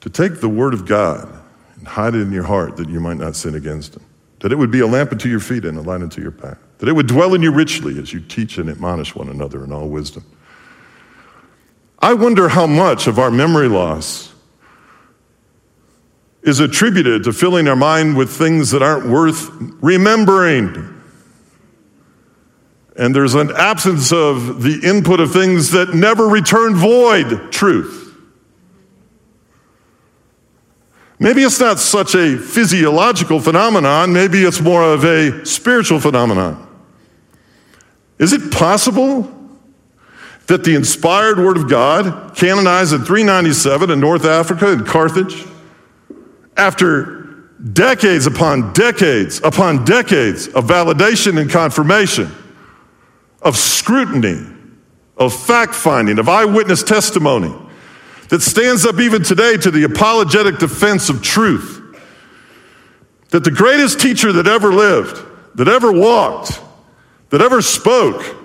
To 0.00 0.08
take 0.08 0.40
the 0.40 0.48
Word 0.48 0.72
of 0.72 0.86
God 0.86 1.28
and 1.76 1.86
hide 1.86 2.14
it 2.14 2.22
in 2.22 2.32
your 2.32 2.44
heart 2.44 2.78
that 2.78 2.88
you 2.88 2.98
might 2.98 3.18
not 3.18 3.36
sin 3.36 3.54
against 3.54 3.94
Him. 3.94 4.02
That 4.38 4.52
it 4.52 4.56
would 4.56 4.70
be 4.70 4.80
a 4.80 4.86
lamp 4.86 5.12
unto 5.12 5.28
your 5.28 5.40
feet 5.40 5.66
and 5.66 5.76
a 5.76 5.82
light 5.82 6.00
unto 6.00 6.22
your 6.22 6.30
path. 6.30 6.56
That 6.78 6.88
it 6.88 6.94
would 6.94 7.06
dwell 7.06 7.34
in 7.34 7.42
you 7.42 7.52
richly 7.52 7.98
as 7.98 8.10
you 8.10 8.20
teach 8.20 8.56
and 8.56 8.70
admonish 8.70 9.14
one 9.14 9.28
another 9.28 9.62
in 9.62 9.70
all 9.70 9.90
wisdom. 9.90 10.24
I 12.00 12.14
wonder 12.14 12.48
how 12.48 12.66
much 12.66 13.06
of 13.06 13.18
our 13.18 13.30
memory 13.30 13.68
loss 13.68 14.32
is 16.42 16.60
attributed 16.60 17.24
to 17.24 17.32
filling 17.32 17.68
our 17.68 17.76
mind 17.76 18.16
with 18.16 18.30
things 18.30 18.70
that 18.70 18.82
aren't 18.82 19.06
worth 19.06 19.50
remembering. 19.82 21.02
And 22.96 23.14
there's 23.14 23.34
an 23.34 23.50
absence 23.54 24.12
of 24.12 24.62
the 24.62 24.80
input 24.82 25.20
of 25.20 25.32
things 25.32 25.70
that 25.72 25.94
never 25.94 26.26
return 26.26 26.74
void 26.74 27.52
truth. 27.52 28.14
Maybe 31.18 31.42
it's 31.42 31.60
not 31.60 31.78
such 31.78 32.14
a 32.14 32.38
physiological 32.38 33.40
phenomenon, 33.40 34.14
maybe 34.14 34.42
it's 34.42 34.60
more 34.62 34.82
of 34.82 35.04
a 35.04 35.44
spiritual 35.44 36.00
phenomenon. 36.00 36.66
Is 38.18 38.32
it 38.32 38.50
possible 38.50 39.39
that 40.50 40.64
the 40.64 40.74
inspired 40.74 41.38
Word 41.38 41.56
of 41.56 41.70
God, 41.70 42.34
canonized 42.34 42.92
in 42.92 43.04
397 43.04 43.88
in 43.88 44.00
North 44.00 44.24
Africa 44.24 44.72
in 44.72 44.84
Carthage, 44.84 45.46
after 46.56 47.46
decades 47.72 48.26
upon 48.26 48.72
decades 48.72 49.40
upon 49.44 49.84
decades 49.84 50.48
of 50.48 50.64
validation 50.64 51.40
and 51.40 51.48
confirmation, 51.48 52.32
of 53.42 53.56
scrutiny, 53.56 54.44
of 55.16 55.32
fact 55.32 55.72
finding, 55.72 56.18
of 56.18 56.28
eyewitness 56.28 56.82
testimony, 56.82 57.54
that 58.30 58.42
stands 58.42 58.84
up 58.84 58.98
even 58.98 59.22
today 59.22 59.56
to 59.56 59.70
the 59.70 59.84
apologetic 59.84 60.58
defense 60.58 61.08
of 61.08 61.22
truth. 61.22 61.80
That 63.28 63.44
the 63.44 63.52
greatest 63.52 64.00
teacher 64.00 64.32
that 64.32 64.48
ever 64.48 64.72
lived, 64.72 65.24
that 65.54 65.68
ever 65.68 65.92
walked, 65.92 66.60
that 67.28 67.40
ever 67.40 67.62
spoke, 67.62 68.39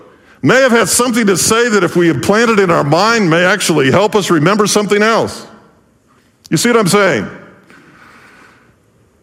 may 0.46 0.62
have 0.62 0.72
had 0.72 0.88
something 0.88 1.28
to 1.28 1.38
say 1.38 1.70
that 1.70 1.84
if 1.84 1.96
we 1.96 2.10
implant 2.10 2.52
it 2.52 2.60
in 2.60 2.70
our 2.70 2.84
mind 2.84 3.30
may 3.30 3.44
actually 3.44 3.92
help 3.92 4.16
us 4.16 4.30
remember 4.30 4.68
something 4.68 5.02
else. 5.02 5.48
You 6.50 6.58
see 6.58 6.70
what 6.70 6.78
I'm 6.78 6.88
saying? 6.88 7.28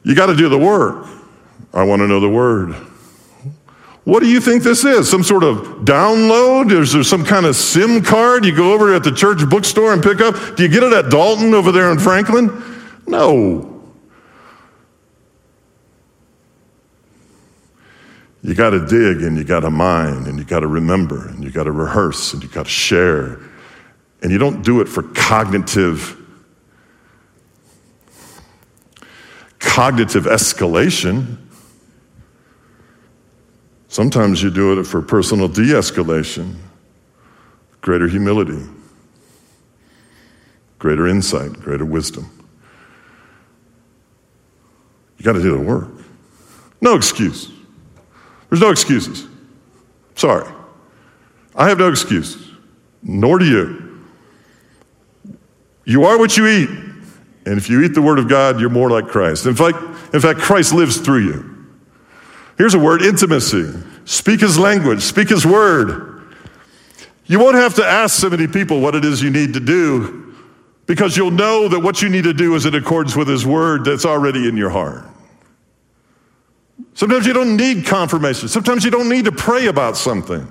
You 0.03 0.15
got 0.15 0.27
to 0.27 0.37
do 0.37 0.49
the 0.49 0.59
work. 0.59 1.07
I 1.73 1.85
want 1.85 2.01
to 2.01 2.09
know 2.09 2.21
the 2.21 2.29
word. 2.29 2.75
What 4.05 4.21
do 4.21 4.29
you 4.29 4.41
think 4.41 4.65
this 4.65 4.85
is? 4.85 5.09
Some 5.09 5.23
sort 5.23 5.45
of 5.45 5.85
download? 5.85 6.73
Is 6.73 6.93
there 6.93 7.05
some 7.05 7.25
kind 7.25 7.47
of 7.47 7.55
SIM 7.55 8.03
card 8.03 8.45
you 8.45 8.55
go 8.55 8.73
over 8.73 8.93
at 8.93 9.05
the 9.05 9.13
church 9.13 9.49
bookstore 9.49 9.93
and 9.93 10.03
pick 10.03 10.21
up? 10.21 10.57
Do 10.57 10.65
you 10.65 10.69
get 10.69 10.83
it 10.83 10.93
at 10.93 11.11
Dalton 11.11 11.55
over 11.55 11.71
there 11.71 11.93
in 11.93 11.99
Franklin? 12.01 12.51
No. 13.07 13.72
You 18.43 18.55
got 18.55 18.71
to 18.71 18.85
dig 18.85 19.23
and 19.23 19.37
you 19.37 19.45
got 19.45 19.61
to 19.61 19.71
mine 19.71 20.27
and 20.27 20.37
you 20.39 20.45
got 20.45 20.61
to 20.61 20.67
remember 20.67 21.29
and 21.29 21.45
you 21.45 21.51
got 21.51 21.65
to 21.65 21.73
rehearse 21.73 22.35
and 22.35 22.43
you 22.43 22.49
got 22.49 22.65
to 22.65 22.71
share. 22.71 23.39
And 24.21 24.33
you 24.33 24.39
don't 24.39 24.63
do 24.63 24.81
it 24.81 24.89
for 24.89 25.03
cognitive 25.03 26.19
cognitive 29.59 30.25
escalation. 30.25 31.37
Sometimes 33.87 34.43
you 34.43 34.51
do 34.51 34.79
it 34.79 34.85
for 34.85 35.01
personal 35.01 35.47
de 35.47 35.63
escalation, 35.63 36.57
greater 37.81 38.09
humility, 38.09 38.61
greater 40.79 41.07
insight, 41.07 41.53
greater 41.53 41.85
wisdom. 41.85 42.29
You 45.17 45.25
got 45.25 45.35
to 45.35 45.43
do 45.43 45.53
the 45.53 45.61
work. 45.61 45.89
No 46.81 46.97
excuse. 46.97 47.52
There's 48.53 48.61
no 48.61 48.71
excuses. 48.71 49.27
Sorry. 50.15 50.47
I 51.55 51.71
have 51.71 51.79
no 51.79 51.89
excuses, 51.89 52.51
nor 53.03 53.39
do 53.39 53.47
you. 53.47 54.05
You 55.87 56.05
are 56.05 56.19
what 56.19 56.37
you 56.37 56.47
eat. 56.47 56.69
And 56.69 57.57
if 57.57 57.71
you 57.71 57.83
eat 57.83 57.95
the 57.95 58.03
Word 58.03 58.19
of 58.19 58.29
God, 58.29 58.61
you're 58.61 58.69
more 58.69 58.91
like 58.91 59.09
Christ. 59.09 59.47
In 59.47 59.55
fact, 59.55 59.79
in 60.13 60.21
fact, 60.21 60.41
Christ 60.41 60.75
lives 60.75 60.99
through 60.99 61.25
you. 61.25 61.67
Here's 62.59 62.75
a 62.75 62.79
word 62.79 63.01
intimacy. 63.01 63.73
Speak 64.05 64.41
his 64.41 64.59
language, 64.59 65.01
speak 65.01 65.31
his 65.31 65.47
word. 65.47 66.37
You 67.25 67.39
won't 67.39 67.55
have 67.55 67.77
to 67.77 67.87
ask 67.87 68.21
so 68.21 68.29
many 68.29 68.47
people 68.47 68.81
what 68.81 68.95
it 68.95 69.07
is 69.07 69.23
you 69.23 69.31
need 69.31 69.55
to 69.55 69.61
do 69.61 70.35
because 70.85 71.17
you'll 71.17 71.31
know 71.31 71.69
that 71.69 71.81
what 71.81 72.03
you 72.03 72.11
need 72.11 72.25
to 72.25 72.35
do 72.35 72.55
is 72.55 72.67
in 72.67 72.75
accordance 72.75 73.17
with 73.17 73.29
his 73.29 73.47
word 73.47 73.87
that's 73.87 74.05
already 74.05 74.47
in 74.47 74.59
your 74.59 74.69
heart. 74.69 75.07
Sometimes 76.95 77.27
you 77.27 77.33
don't 77.33 77.57
need 77.57 77.87
confirmation. 77.87 78.49
Sometimes 78.49 78.85
you 78.85 78.91
don't 78.91 79.09
need 79.09 79.25
to 79.25 79.33
pray 79.33 79.67
about 79.67 79.97
something. 79.97 80.47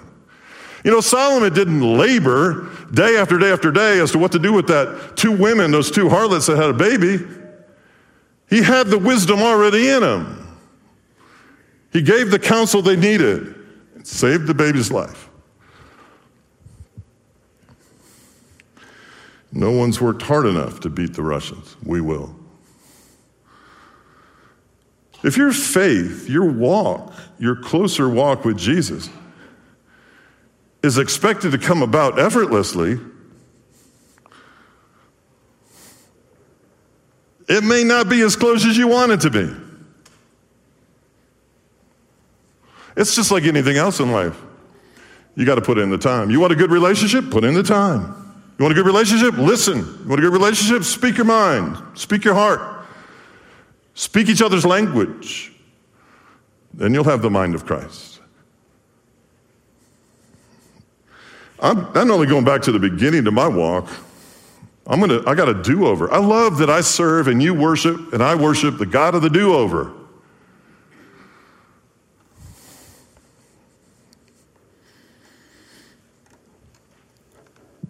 You 0.84 0.92
know, 0.92 1.02
Solomon 1.02 1.54
didn't 1.54 1.82
labor 1.82 2.70
day 2.92 3.18
after 3.18 3.38
day 3.38 3.52
after 3.52 3.72
day 3.72 4.00
as 4.00 4.12
to 4.12 4.18
what 4.18 4.32
to 4.32 4.40
do 4.40 4.52
with 4.52 4.68
that 4.68 5.16
two 5.16 5.32
women, 5.32 5.72
those 5.72 5.92
two 5.92 6.10
harlots 6.10 6.48
that 6.48 6.58
had 6.58 6.70
a 6.70 6.74
baby. 6.74 7.20
He 8.50 8.64
had 8.64 8.88
the 8.88 8.98
wisdom 8.98 9.42
already 9.42 9.90
in 9.90 10.04
him. 10.04 10.58
He 11.94 12.02
gave 12.02 12.32
the 12.32 12.40
counsel 12.40 12.82
they 12.82 12.96
needed 12.96 13.56
and 13.96 14.08
saved 14.08 14.48
the 14.48 14.54
baby's 14.54 14.92
life. 14.92 15.30
No 19.52 19.72
one's 19.72 20.00
worked 20.00 20.22
hard 20.22 20.46
enough 20.46 20.80
to 20.82 20.90
beat 20.90 21.14
the 21.14 21.24
Russians. 21.24 21.76
We 21.84 22.02
will. 22.02 22.34
If 25.24 25.38
your 25.38 25.52
faith, 25.52 26.28
your 26.30 26.46
walk, 26.46 27.14
your 27.38 27.56
closer 27.56 28.10
walk 28.10 28.44
with 28.44 28.58
Jesus 28.58 29.10
is 30.84 30.98
expected 30.98 31.52
to 31.52 31.58
come 31.58 31.84
about 31.84 32.20
effortlessly, 32.20 33.00
it 37.48 37.64
may 37.64 37.84
not 37.84 38.10
be 38.10 38.22
as 38.22 38.36
close 38.36 38.66
as 38.66 38.78
you 38.78 38.88
want 38.88 39.12
it 39.12 39.22
to 39.22 39.30
be. 39.30 39.50
It's 42.98 43.16
just 43.16 43.32
like 43.32 43.44
anything 43.44 43.78
else 43.78 44.00
in 44.00 44.12
life. 44.12 44.40
You 45.36 45.46
got 45.46 45.56
to 45.56 45.62
put 45.62 45.78
in 45.78 45.90
the 45.90 45.98
time. 45.98 46.30
You 46.30 46.40
want 46.40 46.52
a 46.52 46.56
good 46.56 46.72
relationship? 46.72 47.30
Put 47.30 47.44
in 47.44 47.54
the 47.54 47.64
time. 47.64 48.02
You 48.58 48.64
want 48.64 48.74
a 48.74 48.76
good 48.76 48.86
relationship? 48.86 49.38
Listen. 49.38 49.78
You 49.78 50.10
want 50.10 50.20
a 50.20 50.24
good 50.24 50.34
relationship? 50.34 50.84
Speak 50.84 51.18
your 51.18 51.26
mind, 51.26 51.78
speak 51.96 52.26
your 52.26 52.34
heart, 52.34 52.81
speak 53.94 54.30
each 54.30 54.42
other's 54.42 54.66
language. 54.66 55.54
Then 56.74 56.94
you'll 56.94 57.04
have 57.04 57.22
the 57.22 57.30
mind 57.30 57.56
of 57.56 57.66
Christ. 57.66 58.20
I'm 61.60 61.78
not 61.94 62.10
only 62.10 62.28
going 62.28 62.46
back 62.46 62.64
to 62.64 62.72
the 62.72 62.80
beginning 62.80 63.28
of 63.28 63.34
my 63.34 63.48
walk. 63.48 63.88
I'm 64.88 65.00
gonna, 65.00 65.22
I 65.28 65.36
got 65.36 65.48
a 65.48 65.54
do 65.54 65.86
over. 65.86 66.12
I 66.12 66.18
love 66.18 66.58
that 66.58 66.70
I 66.70 66.82
serve 66.82 67.28
and 67.28 67.42
you 67.42 67.54
worship 67.54 68.14
and 68.14 68.24
I 68.24 68.34
worship 68.34 68.78
the 68.78 68.86
God 68.86 69.14
of 69.14 69.22
the 69.22 69.30
do 69.30 69.54
over. 69.54 69.94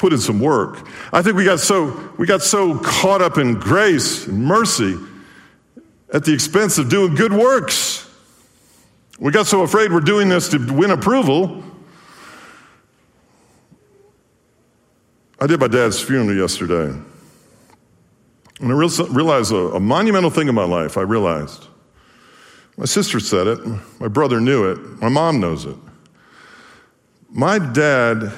put 0.01 0.11
in 0.11 0.19
some 0.19 0.39
work. 0.39 0.87
I 1.13 1.21
think 1.21 1.35
we 1.35 1.45
got 1.45 1.59
so 1.59 2.11
we 2.17 2.25
got 2.25 2.41
so 2.41 2.79
caught 2.79 3.21
up 3.21 3.37
in 3.37 3.59
grace 3.59 4.25
and 4.25 4.43
mercy 4.43 4.97
at 6.13 6.25
the 6.25 6.33
expense 6.33 6.77
of 6.77 6.89
doing 6.89 7.15
good 7.15 7.33
works. 7.33 8.09
We 9.19 9.31
got 9.31 9.47
so 9.47 9.61
afraid 9.61 9.91
we're 9.91 9.99
doing 9.99 10.29
this 10.29 10.49
to 10.49 10.57
win 10.73 10.91
approval. 10.91 11.63
I 15.39 15.47
did 15.47 15.59
my 15.59 15.67
dad's 15.67 16.01
funeral 16.01 16.37
yesterday. 16.37 16.95
And 18.59 18.71
I 18.71 18.75
realized 18.75 19.51
a, 19.51 19.73
a 19.73 19.79
monumental 19.79 20.29
thing 20.29 20.47
in 20.47 20.55
my 20.55 20.65
life. 20.65 20.97
I 20.97 21.01
realized. 21.01 21.67
My 22.77 22.85
sister 22.85 23.19
said 23.19 23.47
it, 23.47 23.59
my 23.99 24.07
brother 24.07 24.39
knew 24.39 24.71
it, 24.71 24.77
my 25.01 25.09
mom 25.09 25.39
knows 25.39 25.65
it. 25.65 25.75
My 27.29 27.59
dad 27.59 28.31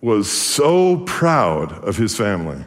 was 0.00 0.30
so 0.30 0.98
proud 0.98 1.72
of 1.84 1.96
his 1.96 2.16
family. 2.16 2.64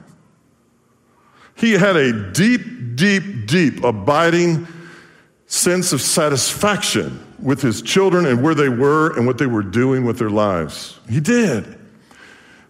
He 1.58 1.74
had 1.74 1.96
a 1.96 2.32
deep, 2.32 2.96
deep, 2.96 3.48
deep, 3.48 3.84
abiding 3.84 4.68
sense 5.48 5.94
of 5.94 6.02
satisfaction 6.02 7.26
with 7.40 7.62
his 7.62 7.82
children 7.82 8.26
and 8.26 8.44
where 8.44 8.56
they 8.56 8.70
were 8.70 9.16
and 9.18 9.26
what 9.26 9.38
they 9.38 9.46
were 9.46 9.64
doing 9.64 10.06
with 10.06 10.20
their 10.20 10.30
lives. 10.30 11.00
He 11.10 11.20
did. 11.20 11.78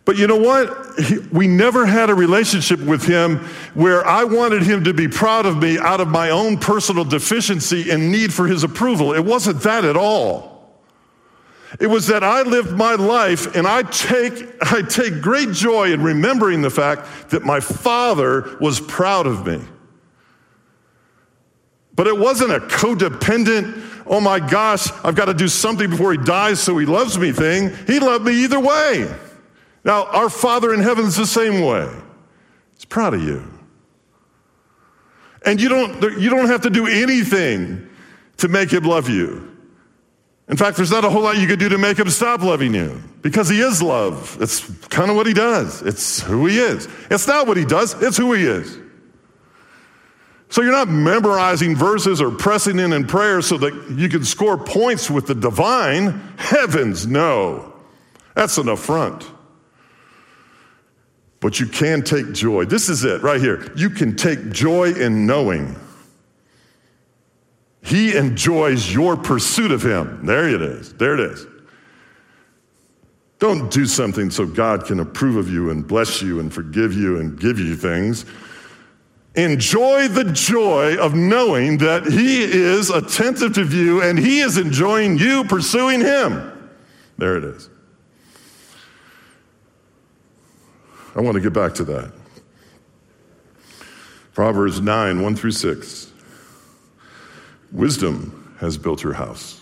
But 0.06 0.18
you 0.18 0.26
know 0.26 0.38
what? 0.38 1.00
He, 1.00 1.18
we 1.34 1.48
never 1.48 1.86
had 1.86 2.10
a 2.10 2.16
relationship 2.16 2.80
with 2.80 3.06
him 3.06 3.40
where 3.74 4.08
I 4.08 4.24
wanted 4.24 4.64
him 4.64 4.86
to 4.86 4.94
be 4.94 5.10
proud 5.10 5.46
of 5.46 5.58
me 5.58 5.78
out 5.78 6.00
of 6.00 6.08
my 6.08 6.30
own 6.30 6.58
personal 6.58 7.04
deficiency 7.04 7.92
and 7.92 8.10
need 8.10 8.34
for 8.34 8.48
his 8.48 8.64
approval. 8.64 9.14
It 9.14 9.26
wasn't 9.26 9.62
that 9.64 9.84
at 9.84 9.98
all. 9.98 10.47
It 11.80 11.88
was 11.88 12.08
that 12.08 12.24
I 12.24 12.44
lived 12.44 12.72
my 12.72 12.96
life 12.96 13.56
and 13.56 13.68
I 13.68 13.84
take, 13.84 14.34
I 14.62 14.82
take 14.82 15.22
great 15.22 15.52
joy 15.52 15.92
in 15.92 16.02
remembering 16.02 16.62
the 16.62 16.70
fact 16.70 17.30
that 17.32 17.44
my 17.44 17.60
father 17.60 18.58
was 18.60 18.80
proud 18.80 19.28
of 19.28 19.46
me. 19.46 19.60
But 21.94 22.08
it 22.08 22.18
wasn't 22.18 22.52
a 22.52 22.60
codependent, 22.60 24.06
oh 24.06 24.22
my 24.22 24.40
gosh, 24.40 24.88
I've 25.04 25.16
got 25.16 25.26
to 25.26 25.34
do 25.34 25.48
something 25.48 25.90
before 25.90 26.12
he 26.14 26.18
dies 26.20 26.60
so 26.60 26.78
he 26.78 26.86
loves 26.86 27.18
me 27.18 27.32
thing. 27.32 27.76
He 27.86 28.00
loved 28.00 28.24
me 28.24 28.44
either 28.44 28.60
way. 28.60 29.14
Now, 29.84 30.06
our 30.06 30.30
Father 30.30 30.74
in 30.74 30.82
heaven 30.82 31.06
is 31.06 31.16
the 31.16 31.26
same 31.26 31.62
way. 31.62 31.90
He's 32.76 32.86
proud 32.86 33.14
of 33.14 33.24
you. 33.24 33.52
And 35.46 35.62
you 35.62 35.70
don't, 35.70 36.20
you 36.20 36.30
don't 36.30 36.48
have 36.48 36.62
to 36.62 36.70
do 36.70 36.88
anything 36.88 37.90
to 38.38 38.48
make 38.48 38.72
him 38.72 38.84
love 38.84 39.10
you. 39.10 39.57
In 40.50 40.56
fact, 40.56 40.78
there's 40.78 40.92
not 40.92 41.04
a 41.04 41.10
whole 41.10 41.24
lot 41.24 41.38
you 41.38 41.48
could 41.48 41.60
do 41.60 41.70
to 41.70 41.78
make 41.78 42.00
him 42.00 42.10
stop 42.10 42.42
loving 42.42 42.74
you 42.74 43.02
because 43.22 43.50
he 43.50 43.60
is 43.60 43.82
love. 43.82 44.38
It's 44.40 44.66
kind 44.88 45.10
of 45.10 45.18
what 45.18 45.28
he 45.28 45.34
does, 45.34 45.82
it's 45.82 46.22
who 46.22 46.46
he 46.46 46.58
is. 46.58 46.88
It's 47.12 47.28
not 47.28 47.48
what 47.48 47.58
he 47.58 47.66
does, 47.66 48.02
it's 48.02 48.16
who 48.16 48.34
he 48.34 48.44
is. 48.44 48.78
So 50.50 50.62
you're 50.62 50.72
not 50.72 50.88
memorizing 50.88 51.76
verses 51.76 52.22
or 52.22 52.32
pressing 52.32 52.80
in 52.80 52.94
in 52.94 53.06
prayer 53.06 53.42
so 53.42 53.58
that 53.58 53.74
you 53.92 54.08
can 54.08 54.24
score 54.24 54.58
points 54.58 55.10
with 55.10 55.28
the 55.28 55.36
divine. 55.36 56.22
Heavens, 56.38 57.06
no. 57.06 57.74
That's 58.34 58.58
an 58.58 58.70
affront. 58.70 59.30
But 61.42 61.60
you 61.60 61.66
can 61.66 62.02
take 62.02 62.32
joy. 62.32 62.64
This 62.64 62.88
is 62.88 63.04
it 63.04 63.22
right 63.22 63.42
here. 63.42 63.72
You 63.76 63.90
can 63.90 64.16
take 64.16 64.52
joy 64.52 64.94
in 64.94 65.26
knowing 65.26 65.76
he 67.88 68.18
enjoys 68.18 68.94
your 68.94 69.16
pursuit 69.16 69.72
of 69.72 69.82
Him. 69.82 70.26
There 70.26 70.50
it 70.50 70.62
is. 70.62 70.92
There 70.96 71.14
it 71.14 71.22
is. 71.22 71.48
Don't 73.40 73.72
do 73.72 73.86
something 73.86 74.30
so 74.30 74.46
God 74.46 74.86
can 74.86 75.00
approve 75.00 75.38
of 75.38 75.50
you 75.50 75.70
and 75.70 75.88
bless 75.88 76.22
you 76.22 76.42
and 76.42 76.54
forgive 76.54 76.94
you 76.94 77.18
and 77.18 77.40
give 77.40 77.58
you 77.60 77.78
things. 77.78 78.26
Enjoy 79.36 80.10
the 80.10 80.26
joy 80.26 80.98
of 80.98 81.14
knowing 81.14 81.78
that 81.78 82.06
He 82.06 82.44
is 82.44 82.90
attentive 82.90 83.54
to 83.54 83.66
you 83.66 84.02
and 84.02 84.20
He 84.20 84.42
is 84.42 84.58
enjoying 84.58 85.18
you 85.18 85.46
pursuing 85.46 86.02
Him. 86.02 86.70
There 87.18 87.38
it 87.38 87.46
is. 87.46 87.70
I 91.16 91.22
want 91.22 91.36
to 91.36 91.42
get 91.42 91.54
back 91.54 91.74
to 91.76 91.86
that. 91.86 92.12
Proverbs 94.34 94.82
9, 94.82 95.22
1 95.22 95.36
through 95.38 95.52
6. 95.52 96.12
Wisdom 97.72 98.56
has 98.60 98.78
built 98.78 99.02
her 99.02 99.14
house. 99.14 99.62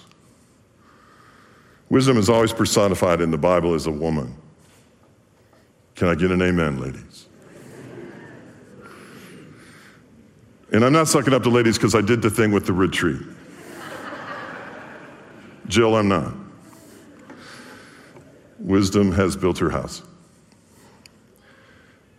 Wisdom 1.90 2.18
is 2.18 2.30
always 2.30 2.54
personified 2.54 3.22
in 3.22 3.32
the 3.32 3.38
Bible 3.38 3.74
as 3.74 3.88
a 3.88 3.92
woman. 3.92 4.36
Can 5.96 6.08
I 6.08 6.16
get 6.16 6.32
an 6.32 6.42
amen, 6.42 6.80
ladies? 6.80 7.28
And 10.72 10.84
I'm 10.84 10.92
not 10.92 11.08
sucking 11.08 11.34
up 11.34 11.44
to 11.44 11.50
ladies 11.50 11.78
because 11.78 11.96
I 11.96 12.02
did 12.02 12.22
the 12.22 12.30
thing 12.30 12.52
with 12.52 12.66
the 12.66 12.74
retreat. 12.74 13.22
Jill, 15.68 15.96
I'm 15.96 16.08
not. 16.08 16.34
Wisdom 18.60 19.12
has 19.12 19.36
built 19.36 19.58
her 19.60 19.70
house. 19.70 20.02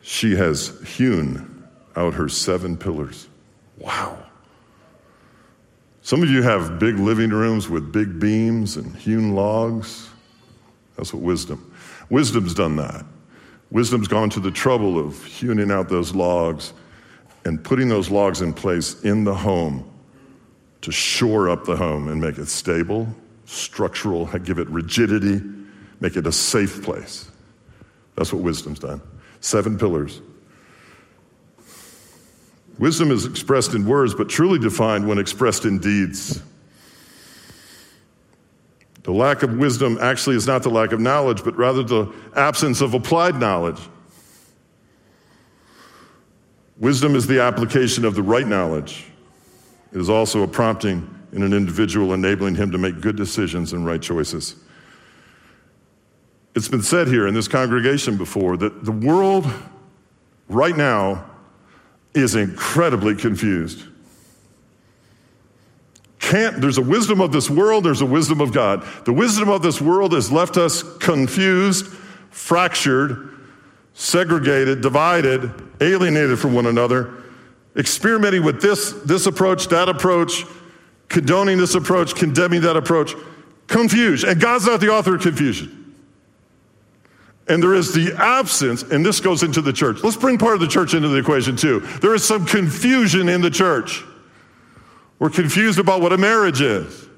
She 0.03 0.37
has 0.37 0.81
hewn 0.96 1.64
out 1.96 2.14
her 2.14 2.29
seven 2.29 2.77
pillars. 2.77 3.27
Wow. 3.79 4.26
Some 6.07 6.23
of 6.23 6.31
you 6.31 6.40
have 6.42 6.79
big 6.79 7.01
living 7.01 7.31
rooms 7.31 7.69
with 7.69 7.90
big 7.90 8.21
beams 8.21 8.77
and 8.77 8.95
hewn 8.95 9.35
logs. 9.35 10.09
That's 10.97 11.12
what 11.12 11.21
wisdom. 11.21 11.75
Wisdom's 12.11 12.55
done 12.55 12.77
that. 12.77 13.05
Wisdom's 13.73 14.07
gone 14.07 14.31
to 14.31 14.38
the 14.38 14.53
trouble 14.53 15.01
of 15.01 15.25
hewing 15.25 15.69
out 15.69 15.88
those 15.88 16.14
logs 16.14 16.75
and 17.45 17.61
putting 17.64 17.88
those 17.88 18.09
logs 18.09 18.40
in 18.40 18.53
place 18.53 19.03
in 19.03 19.25
the 19.25 19.35
home 19.35 19.85
to 20.83 20.92
shore 20.92 21.51
up 21.51 21.64
the 21.64 21.75
home 21.75 22.07
and 22.07 22.21
make 22.21 22.38
it 22.38 22.47
stable, 22.47 23.09
structural, 23.45 24.27
give 24.27 24.61
it 24.61 24.69
rigidity, 24.69 25.42
make 25.99 26.16
it 26.16 26.25
a 26.29 26.33
safe 26.33 26.85
place. 26.85 27.29
That's 28.14 28.33
what 28.33 28.42
wisdom's 28.45 28.79
done. 28.79 29.01
Seven 29.40 29.77
pillars. 29.77 30.21
Wisdom 32.79 33.11
is 33.11 33.25
expressed 33.25 33.75
in 33.75 33.87
words, 33.87 34.15
but 34.15 34.29
truly 34.29 34.59
defined 34.59 35.09
when 35.09 35.19
expressed 35.19 35.65
in 35.65 35.79
deeds. 35.79 36.43
The 39.05 39.12
lack 39.12 39.43
of 39.43 39.57
wisdom 39.57 39.99
actually 40.01 40.37
is 40.37 40.47
not 40.47 40.62
the 40.62 40.69
lack 40.69 40.93
of 40.93 41.01
knowledge, 41.01 41.45
but 41.45 41.57
rather 41.57 41.83
the 41.83 42.12
absence 42.35 42.81
of 42.81 42.93
applied 42.93 43.37
knowledge. 43.37 43.81
Wisdom 46.79 47.15
is 47.15 47.27
the 47.27 47.41
application 47.41 48.05
of 48.05 48.15
the 48.15 48.23
right 48.23 48.47
knowledge. 48.47 49.07
It 49.93 50.01
is 50.01 50.11
also 50.11 50.43
a 50.43 50.49
prompting 50.49 51.09
in 51.33 51.43
an 51.43 51.53
individual, 51.53 52.12
enabling 52.12 52.57
him 52.57 52.73
to 52.73 52.79
make 52.79 53.01
good 53.01 53.17
decisions 53.17 53.73
and 53.73 53.87
right 53.87 54.03
choices. 54.03 54.57
It's 56.55 56.69
been 56.69 56.83
said 56.83 57.09
here 57.09 57.27
in 57.27 57.35
this 57.35 57.49
congregation 57.49 58.17
before 58.17 58.57
that 58.57 58.85
the 58.85 58.93
world 58.93 59.47
right 60.49 60.77
now 60.77 61.25
is 62.16 62.35
incredibly 62.35 63.14
confused. 63.14 63.85
Can't, 66.18 66.61
there's 66.61 66.79
a 66.79 66.83
wisdom 66.83 67.20
of 67.20 67.31
this 67.31 67.48
world, 67.48 67.85
there's 67.85 68.00
a 68.00 68.07
wisdom 68.07 68.40
of 68.40 68.52
God. 68.52 68.85
The 69.05 69.12
wisdom 69.12 69.48
of 69.48 69.62
this 69.62 69.81
world 69.81 70.12
has 70.12 70.33
left 70.33 70.57
us 70.57 70.83
confused, 70.98 71.87
fractured, 72.31 73.38
segregated, 73.94 74.81
divided, 74.81 75.52
alienated 75.81 76.38
from 76.38 76.52
one 76.52 76.66
another, 76.66 77.22
experimenting 77.76 78.44
with 78.44 78.61
this, 78.61 78.92
this 79.05 79.26
approach, 79.26 79.68
that 79.68 79.88
approach, 79.88 80.44
condoning 81.09 81.59
this 81.59 81.74
approach, 81.74 82.14
condemning 82.14 82.62
that 82.62 82.76
approach, 82.76 83.14
confused. 83.68 84.24
And 84.24 84.40
God's 84.40 84.66
not 84.66 84.81
the 84.81 84.88
author 84.88 85.14
of 85.14 85.22
confusion. 85.22 85.86
And 87.49 87.63
there 87.63 87.75
is 87.75 87.93
the 87.93 88.13
absence, 88.19 88.83
and 88.83 89.07
this 89.07 89.21
goes 89.21 89.43
into 89.43 89.61
the 89.61 89.73
church. 89.73 90.03
Let's 90.03 90.17
bring 90.17 90.37
part 90.37 90.55
of 90.55 90.61
the 90.61 90.67
church 90.67 90.95
into 90.95 91.09
the 91.09 91.19
equation 91.19 91.57
too. 91.57 91.81
There 92.01 92.15
is 92.15 92.25
some 92.25 92.45
confusion 92.45 93.29
in 93.29 93.41
the 93.41 93.51
church. 93.51 94.03
We're 95.19 95.31
confused 95.31 95.79
about 95.79 96.01
what 96.01 96.13
a 96.13 96.19
marriage 96.19 96.61
is. 96.61 97.09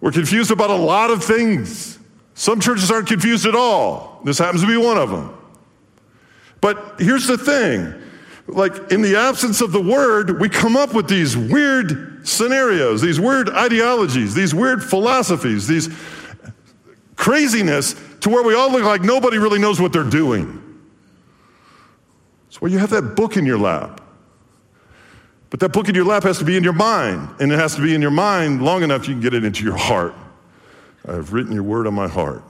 We're 0.00 0.12
confused 0.12 0.50
about 0.50 0.70
a 0.70 0.76
lot 0.76 1.10
of 1.10 1.22
things. 1.22 1.98
Some 2.34 2.58
churches 2.60 2.90
aren't 2.90 3.06
confused 3.06 3.44
at 3.44 3.54
all. 3.54 4.20
This 4.24 4.38
happens 4.38 4.62
to 4.62 4.66
be 4.66 4.78
one 4.78 4.96
of 4.96 5.10
them. 5.10 5.36
But 6.60 6.96
here's 6.98 7.26
the 7.26 7.38
thing 7.38 7.94
like, 8.46 8.90
in 8.90 9.02
the 9.02 9.16
absence 9.16 9.60
of 9.60 9.72
the 9.72 9.80
word, 9.80 10.40
we 10.40 10.48
come 10.48 10.76
up 10.76 10.92
with 10.94 11.08
these 11.08 11.36
weird 11.36 12.26
scenarios, 12.26 13.00
these 13.00 13.20
weird 13.20 13.48
ideologies, 13.50 14.34
these 14.34 14.54
weird 14.54 14.82
philosophies, 14.82 15.68
these 15.68 15.88
craziness 17.20 17.94
to 18.20 18.30
where 18.30 18.42
we 18.42 18.54
all 18.54 18.72
look 18.72 18.82
like 18.82 19.02
nobody 19.02 19.36
really 19.36 19.58
knows 19.58 19.78
what 19.78 19.92
they're 19.92 20.02
doing. 20.02 20.56
It's 22.48 22.62
where 22.62 22.70
you 22.70 22.78
have 22.78 22.90
that 22.90 23.14
book 23.14 23.36
in 23.36 23.44
your 23.44 23.58
lap. 23.58 24.00
But 25.50 25.60
that 25.60 25.68
book 25.68 25.90
in 25.90 25.94
your 25.94 26.06
lap 26.06 26.22
has 26.22 26.38
to 26.38 26.44
be 26.44 26.56
in 26.56 26.64
your 26.64 26.72
mind, 26.72 27.28
and 27.38 27.52
it 27.52 27.58
has 27.58 27.74
to 27.74 27.82
be 27.82 27.94
in 27.94 28.00
your 28.00 28.10
mind 28.10 28.62
long 28.62 28.82
enough 28.82 29.06
you 29.06 29.12
can 29.12 29.20
get 29.20 29.34
it 29.34 29.44
into 29.44 29.62
your 29.62 29.76
heart. 29.76 30.14
I 31.06 31.12
have 31.12 31.34
written 31.34 31.52
your 31.52 31.62
word 31.62 31.86
on 31.86 31.92
my 31.92 32.08
heart. 32.08 32.42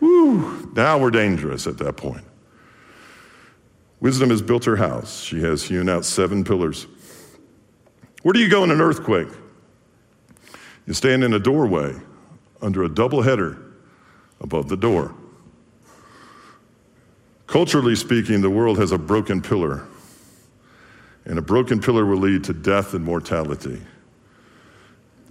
Woo! 0.00 0.72
Now 0.74 0.98
we're 0.98 1.10
dangerous 1.10 1.66
at 1.66 1.76
that 1.78 1.98
point. 1.98 2.24
Wisdom 4.00 4.30
has 4.30 4.40
built 4.40 4.64
her 4.64 4.76
house. 4.76 5.22
She 5.22 5.42
has 5.42 5.62
hewn 5.62 5.90
out 5.90 6.06
seven 6.06 6.44
pillars. 6.44 6.86
Where 8.22 8.32
do 8.32 8.40
you 8.40 8.48
go 8.48 8.64
in 8.64 8.70
an 8.70 8.80
earthquake? 8.80 9.28
You 10.86 10.94
stand 10.94 11.24
in 11.24 11.34
a 11.34 11.38
doorway 11.38 11.94
under 12.66 12.82
a 12.82 12.88
double 12.88 13.22
header 13.22 13.56
above 14.40 14.68
the 14.68 14.76
door. 14.76 15.14
Culturally 17.46 17.94
speaking, 17.94 18.40
the 18.40 18.50
world 18.50 18.76
has 18.78 18.90
a 18.90 18.98
broken 18.98 19.40
pillar, 19.40 19.86
and 21.24 21.38
a 21.38 21.42
broken 21.42 21.80
pillar 21.80 22.04
will 22.04 22.18
lead 22.18 22.42
to 22.42 22.52
death 22.52 22.92
and 22.92 23.04
mortality. 23.04 23.80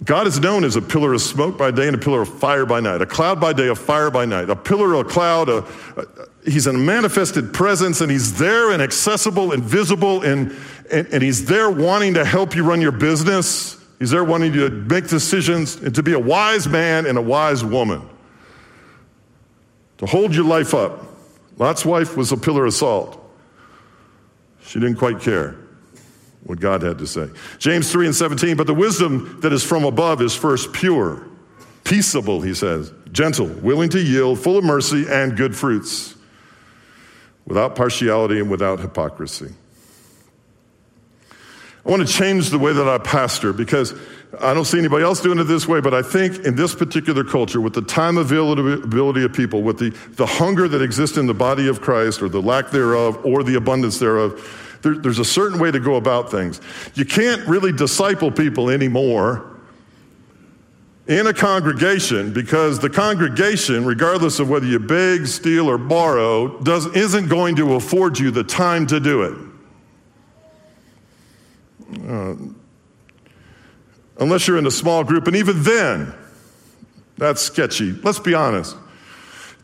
God 0.06 0.28
is 0.28 0.40
known 0.40 0.64
as 0.64 0.78
a 0.78 0.82
pillar 0.82 1.14
of 1.14 1.22
smoke 1.22 1.58
by 1.58 1.72
day 1.72 1.88
and 1.88 1.96
a 1.96 2.00
pillar 2.00 2.22
of 2.22 2.30
fire 2.40 2.66
by 2.66 2.80
night, 2.80 3.02
a 3.02 3.06
cloud 3.06 3.42
by 3.42 3.52
day, 3.52 3.68
a 3.68 3.76
fire 3.76 4.10
by 4.10 4.24
night, 4.24 4.50
a 4.50 4.56
pillar, 4.56 4.94
a 4.96 5.04
cloud. 5.04 5.50
A, 5.50 5.58
a, 5.58 6.06
he's 6.50 6.68
a 6.68 6.74
manifested 6.74 7.54
presence, 7.54 8.00
and 8.00 8.10
he's 8.10 8.40
there 8.40 8.72
and 8.72 8.82
accessible 8.82 9.52
and 9.52 9.62
visible, 9.62 10.22
and, 10.22 10.56
and, 10.90 11.08
and 11.08 11.22
he's 11.22 11.46
there 11.46 11.70
wanting 11.70 12.14
to 12.14 12.24
help 12.24 12.56
you 12.56 12.64
run 12.64 12.82
your 12.82 12.94
business. 12.94 13.85
He's 14.00 14.12
there 14.12 14.24
wanting 14.24 14.54
you 14.54 14.70
to 14.70 14.76
make 14.76 15.08
decisions 15.08 15.78
and 15.78 15.96
to 15.96 16.04
be 16.04 16.14
a 16.14 16.20
wise 16.20 16.68
man 16.68 17.06
and 17.06 17.18
a 17.18 17.22
wise 17.22 17.64
woman. 17.64 18.10
to 19.98 20.06
hold 20.06 20.36
your 20.36 20.44
life 20.44 20.74
up. 20.74 21.06
Lot's 21.58 21.86
wife 21.86 22.18
was 22.18 22.32
a 22.34 22.38
pillar 22.38 22.66
of 22.66 22.74
salt. 22.74 23.22
She 24.62 24.80
didn't 24.80 24.98
quite 24.98 25.22
care 25.22 25.56
what 26.44 26.60
God 26.60 26.82
had 26.82 26.98
to 27.00 27.08
say. 27.08 27.30
James 27.60 27.92
3 27.92 28.08
and 28.08 28.16
17, 28.16 28.58
but 28.58 28.68
the 28.68 28.74
wisdom 28.74 29.40
that 29.42 29.54
is 29.54 29.64
from 29.64 29.86
above 29.86 30.22
is 30.22 30.36
first 30.36 30.74
pure, 30.74 31.26
peaceable, 31.86 32.42
he 32.42 32.54
says, 32.54 32.92
gentle, 33.12 33.48
willing 33.48 33.90
to 33.90 34.02
yield, 34.02 34.40
full 34.40 34.58
of 34.58 34.64
mercy 34.64 35.06
and 35.10 35.38
good 35.38 35.56
fruits, 35.56 36.16
without 37.46 37.76
partiality 37.76 38.40
and 38.40 38.50
without 38.50 38.80
hypocrisy. 38.80 39.54
I 41.86 41.90
want 41.90 42.08
to 42.08 42.12
change 42.12 42.50
the 42.50 42.58
way 42.58 42.74
that 42.74 42.88
I 42.88 42.98
pastor 42.98 43.54
because 43.54 43.94
I 44.42 44.54
don't 44.56 44.66
see 44.66 44.80
anybody 44.80 45.04
else 45.04 45.22
doing 45.22 45.38
it 45.38 45.44
this 45.44 45.68
way, 45.68 45.82
but 45.82 45.94
I 45.94 46.02
think 46.02 46.40
in 46.40 46.56
this 46.56 46.74
particular 46.74 47.24
culture, 47.24 47.62
with 47.62 47.74
the 47.74 47.84
time 47.84 48.18
availability 48.18 49.24
of 49.24 49.34
people, 49.34 49.62
with 49.62 49.78
the, 49.78 49.92
the 50.14 50.26
hunger 50.26 50.68
that 50.68 50.82
exists 50.82 51.18
in 51.18 51.28
the 51.28 51.34
body 51.34 51.68
of 51.68 51.82
Christ, 51.82 52.24
or 52.24 52.30
the 52.30 52.42
lack 52.42 52.72
thereof, 52.72 53.24
or 53.24 53.44
the 53.44 53.56
abundance 53.56 54.00
thereof, 54.00 54.80
there, 54.82 54.96
there's 54.96 55.20
a 55.20 55.26
certain 55.26 55.60
way 55.60 55.70
to 55.70 55.80
go 55.80 55.96
about 55.96 56.32
things. 56.32 56.60
You 56.96 57.06
can't 57.06 57.48
really 57.48 57.72
disciple 57.72 58.32
people 58.32 58.72
anymore 58.72 59.56
in 61.08 61.28
a 61.28 61.34
congregation 61.34 62.34
because 62.34 62.80
the 62.80 62.90
congregation, 62.90 63.86
regardless 63.86 64.40
of 64.40 64.50
whether 64.50 64.66
you 64.66 64.80
beg, 64.80 65.28
steal, 65.28 65.70
or 65.70 65.78
borrow, 65.78 66.60
does, 66.62 66.88
isn't 66.96 67.28
going 67.28 67.56
to 67.58 67.76
afford 67.76 68.18
you 68.18 68.32
the 68.32 68.44
time 68.44 68.88
to 68.88 69.00
do 69.00 69.22
it. 69.22 69.45
Uh, 72.08 72.36
unless 74.20 74.48
you're 74.48 74.58
in 74.58 74.66
a 74.66 74.72
small 74.72 75.04
group, 75.04 75.28
and 75.28 75.36
even 75.36 75.64
then, 75.64 76.14
that's 77.18 77.42
sketchy. 77.42 77.92
Let's 77.92 78.20
be 78.20 78.34
honest. 78.34 78.76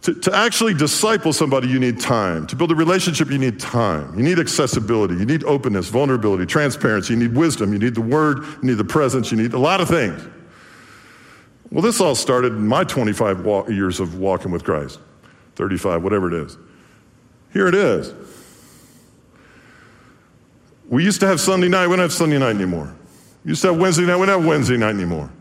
To, 0.04 0.16
to, 0.16 0.36
actually 0.36 0.74
disciple 0.74 1.32
somebody, 1.32 1.68
you 1.68 1.80
need 1.80 2.00
time. 2.00 2.48
To 2.48 2.56
build 2.56 2.72
a 2.72 2.76
relationship, 2.76 3.30
you 3.30 3.38
need 3.38 3.60
time. 3.60 4.18
You 4.18 4.24
need 4.24 4.40
accessibility. 4.40 5.16
You 5.16 5.26
need 5.26 5.44
openness, 5.44 5.90
vulnerability, 5.90 6.48
transparency. 6.48 7.14
You 7.14 7.20
need 7.20 7.36
wisdom. 7.36 7.72
You 7.72 7.78
need 7.78 7.94
the 7.94 8.02
word. 8.02 8.40
You 8.40 8.70
need 8.70 8.78
the 8.78 8.84
presence. 8.84 9.32
You 9.32 9.38
need 9.38 9.54
a 9.54 9.60
lot 9.60 9.80
of 9.80 9.88
things. 9.88 10.20
Well, 11.72 11.84
this 11.84 12.02
all 12.02 12.16
started 12.16 12.54
in 12.54 12.68
my 12.68 12.84
25 12.84 13.46
walk, 13.46 13.70
years 13.70 14.00
of 14.00 14.18
walking 14.18 14.52
with 14.52 14.64
Christ, 14.64 15.00
35, 15.56 16.04
whatever 16.04 16.28
it 16.28 16.46
is. 16.46 16.58
Here 17.54 17.68
it 17.68 17.76
is. 17.76 18.14
We 20.92 21.06
used 21.06 21.22
to 21.22 21.28
have 21.28 21.40
Sunday 21.40 21.70
night. 21.70 21.88
We 21.88 21.96
don't 21.96 22.04
have 22.04 22.12
Sunday 22.12 22.38
night 22.38 22.54
anymore. 22.54 22.94
We 23.46 23.50
used 23.50 23.62
to 23.62 23.70
have 23.70 23.80
Wednesday 23.80 24.06
night. 24.06 24.18
We 24.18 24.26
don't 24.26 24.42
have 24.42 24.46
Wednesday 24.48 24.76
night 24.76 24.94
anymore. 24.94 25.32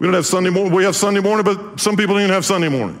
We 0.00 0.08
don't 0.08 0.14
have 0.14 0.26
Sunday 0.26 0.50
morning. 0.50 0.74
We 0.74 0.82
have 0.82 0.96
Sunday 0.96 1.20
morning, 1.20 1.44
but 1.44 1.78
some 1.78 1.96
people 1.96 2.16
don't 2.16 2.24
even 2.24 2.34
have 2.34 2.44
Sunday 2.44 2.68
morning. 2.68 3.00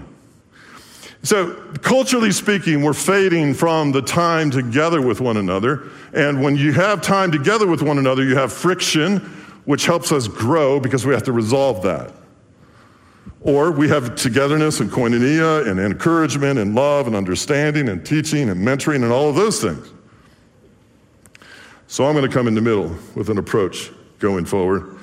So, 1.24 1.52
culturally 1.82 2.30
speaking, 2.30 2.82
we're 2.82 2.92
fading 2.92 3.54
from 3.54 3.90
the 3.90 4.02
time 4.02 4.52
together 4.52 5.02
with 5.02 5.20
one 5.20 5.36
another. 5.36 5.90
And 6.12 6.40
when 6.40 6.54
you 6.54 6.72
have 6.74 7.02
time 7.02 7.32
together 7.32 7.66
with 7.66 7.82
one 7.82 7.98
another, 7.98 8.22
you 8.22 8.36
have 8.36 8.52
friction, 8.52 9.18
which 9.64 9.86
helps 9.86 10.12
us 10.12 10.28
grow 10.28 10.78
because 10.78 11.04
we 11.04 11.12
have 11.12 11.24
to 11.24 11.32
resolve 11.32 11.82
that. 11.82 12.12
Or 13.40 13.72
we 13.72 13.88
have 13.88 14.14
togetherness 14.14 14.78
and 14.78 14.90
koinonia 14.90 15.66
and 15.66 15.80
encouragement 15.80 16.60
and 16.60 16.76
love 16.76 17.08
and 17.08 17.16
understanding 17.16 17.88
and 17.88 18.06
teaching 18.06 18.48
and 18.48 18.64
mentoring 18.64 19.02
and 19.02 19.10
all 19.10 19.28
of 19.28 19.34
those 19.34 19.60
things. 19.60 19.90
So 21.86 22.06
I'm 22.06 22.14
going 22.14 22.28
to 22.28 22.32
come 22.32 22.48
in 22.48 22.54
the 22.54 22.60
middle 22.60 22.94
with 23.14 23.28
an 23.28 23.38
approach 23.38 23.90
going 24.18 24.44
forward 24.44 24.98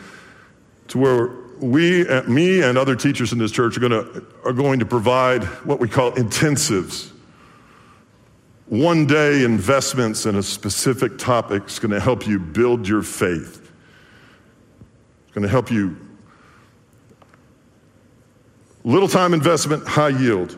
to 0.89 0.97
where 0.97 1.27
we, 1.59 2.07
uh, 2.07 2.23
me 2.23 2.61
and 2.61 2.77
other 2.77 2.95
teachers 2.95 3.31
in 3.31 3.37
this 3.37 3.51
church 3.51 3.77
are 3.77 3.79
going 3.79 3.91
to, 3.91 4.25
are 4.43 4.53
going 4.53 4.79
to 4.79 4.85
provide 4.85 5.43
what 5.63 5.79
we 5.79 5.87
call 5.87 6.11
intensives. 6.13 7.11
One 8.65 9.05
day 9.05 9.43
investments 9.43 10.25
in 10.25 10.35
a 10.35 10.43
specific 10.43 11.17
topic 11.17 11.67
is 11.67 11.77
going 11.77 11.91
to 11.91 11.99
help 11.99 12.25
you 12.25 12.39
build 12.39 12.87
your 12.87 13.03
faith. 13.03 13.71
It's 15.23 15.33
going 15.33 15.43
to 15.43 15.49
help 15.49 15.69
you. 15.69 15.95
Little 18.83 19.07
time 19.07 19.33
investment, 19.33 19.87
high 19.87 20.09
yield. 20.09 20.57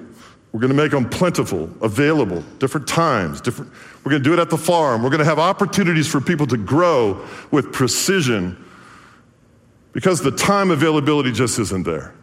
We're 0.51 0.59
going 0.59 0.69
to 0.69 0.75
make 0.75 0.91
them 0.91 1.09
plentiful, 1.09 1.69
available, 1.81 2.43
different 2.59 2.87
times, 2.87 3.41
different. 3.41 3.73
We're 4.03 4.11
going 4.11 4.23
to 4.23 4.29
do 4.29 4.33
it 4.33 4.39
at 4.39 4.49
the 4.49 4.57
farm. 4.57 5.01
We're 5.01 5.09
going 5.09 5.19
to 5.19 5.25
have 5.25 5.39
opportunities 5.39 6.07
for 6.07 6.19
people 6.19 6.45
to 6.47 6.57
grow 6.57 7.25
with 7.51 7.71
precision 7.71 8.63
because 9.93 10.21
the 10.21 10.31
time 10.31 10.71
availability 10.71 11.31
just 11.31 11.57
isn't 11.59 11.83
there. 11.83 12.13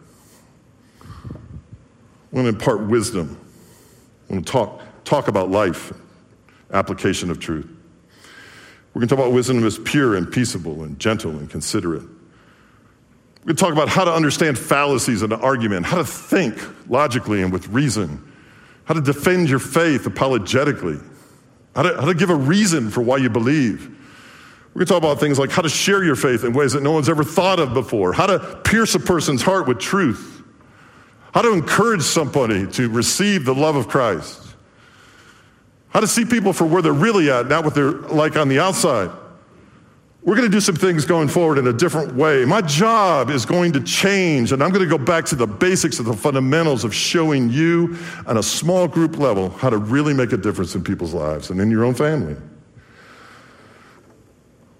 I 1.01 2.35
want 2.35 2.45
to 2.45 2.49
impart 2.49 2.81
wisdom. 2.81 3.37
I 4.29 4.33
want 4.33 4.45
to 4.45 4.51
talk, 4.51 4.81
talk 5.05 5.27
about 5.27 5.49
life, 5.49 5.91
application 6.71 7.31
of 7.31 7.39
truth. 7.39 7.67
We're 8.93 8.99
going 8.99 9.07
to 9.07 9.15
talk 9.15 9.23
about 9.23 9.33
wisdom 9.33 9.65
as 9.65 9.79
pure 9.79 10.15
and 10.15 10.31
peaceable 10.31 10.83
and 10.83 10.99
gentle 10.99 11.31
and 11.31 11.49
considerate. 11.49 12.03
We're 12.03 13.45
going 13.45 13.55
to 13.55 13.63
talk 13.63 13.73
about 13.73 13.89
how 13.89 14.03
to 14.03 14.13
understand 14.13 14.59
fallacies 14.59 15.23
in 15.23 15.31
an 15.31 15.41
argument, 15.41 15.85
how 15.85 15.97
to 15.97 16.05
think 16.05 16.61
logically 16.89 17.41
and 17.41 17.51
with 17.51 17.67
reason, 17.69 18.31
how 18.83 18.93
to 18.93 19.01
defend 19.01 19.49
your 19.49 19.59
faith 19.59 20.05
apologetically, 20.05 20.99
how 21.75 21.83
to, 21.83 21.95
how 21.95 22.05
to 22.05 22.13
give 22.13 22.29
a 22.29 22.35
reason 22.35 22.89
for 22.89 23.01
why 23.01 23.17
you 23.17 23.29
believe. 23.29 23.87
We're 24.73 24.79
going 24.79 24.87
to 24.87 24.93
talk 24.93 24.97
about 25.03 25.19
things 25.19 25.37
like 25.37 25.51
how 25.51 25.61
to 25.61 25.69
share 25.69 26.03
your 26.03 26.15
faith 26.15 26.43
in 26.43 26.53
ways 26.53 26.73
that 26.73 26.83
no 26.83 26.91
one's 26.91 27.09
ever 27.09 27.23
thought 27.23 27.59
of 27.59 27.73
before, 27.73 28.13
how 28.13 28.27
to 28.27 28.39
pierce 28.63 28.95
a 28.95 28.99
person's 28.99 29.41
heart 29.41 29.67
with 29.67 29.79
truth, 29.79 30.43
how 31.33 31.41
to 31.41 31.51
encourage 31.51 32.03
somebody 32.03 32.67
to 32.67 32.89
receive 32.89 33.45
the 33.45 33.53
love 33.53 33.75
of 33.75 33.87
Christ, 33.87 34.55
how 35.89 35.99
to 35.99 36.07
see 36.07 36.23
people 36.23 36.53
for 36.53 36.65
where 36.65 36.81
they're 36.81 36.93
really 36.93 37.29
at, 37.29 37.47
not 37.47 37.65
what 37.65 37.75
they're 37.75 37.91
like 37.91 38.37
on 38.37 38.47
the 38.47 38.59
outside. 38.59 39.11
We're 40.23 40.35
going 40.35 40.47
to 40.47 40.55
do 40.55 40.61
some 40.61 40.75
things 40.75 41.03
going 41.03 41.29
forward 41.29 41.57
in 41.57 41.65
a 41.65 41.73
different 41.73 42.13
way. 42.13 42.45
My 42.45 42.61
job 42.61 43.31
is 43.31 43.43
going 43.43 43.71
to 43.71 43.81
change, 43.81 44.51
and 44.51 44.61
I'm 44.61 44.69
going 44.69 44.87
to 44.87 44.97
go 44.97 45.03
back 45.03 45.25
to 45.25 45.35
the 45.35 45.47
basics 45.47 45.97
of 45.97 46.05
the 46.05 46.13
fundamentals 46.13 46.83
of 46.83 46.93
showing 46.93 47.49
you 47.49 47.97
on 48.27 48.37
a 48.37 48.43
small 48.43 48.87
group 48.87 49.17
level 49.17 49.49
how 49.49 49.71
to 49.71 49.77
really 49.77 50.13
make 50.13 50.31
a 50.31 50.37
difference 50.37 50.75
in 50.75 50.83
people's 50.83 51.15
lives 51.15 51.49
and 51.49 51.59
in 51.59 51.71
your 51.71 51.83
own 51.83 51.95
family. 51.95 52.35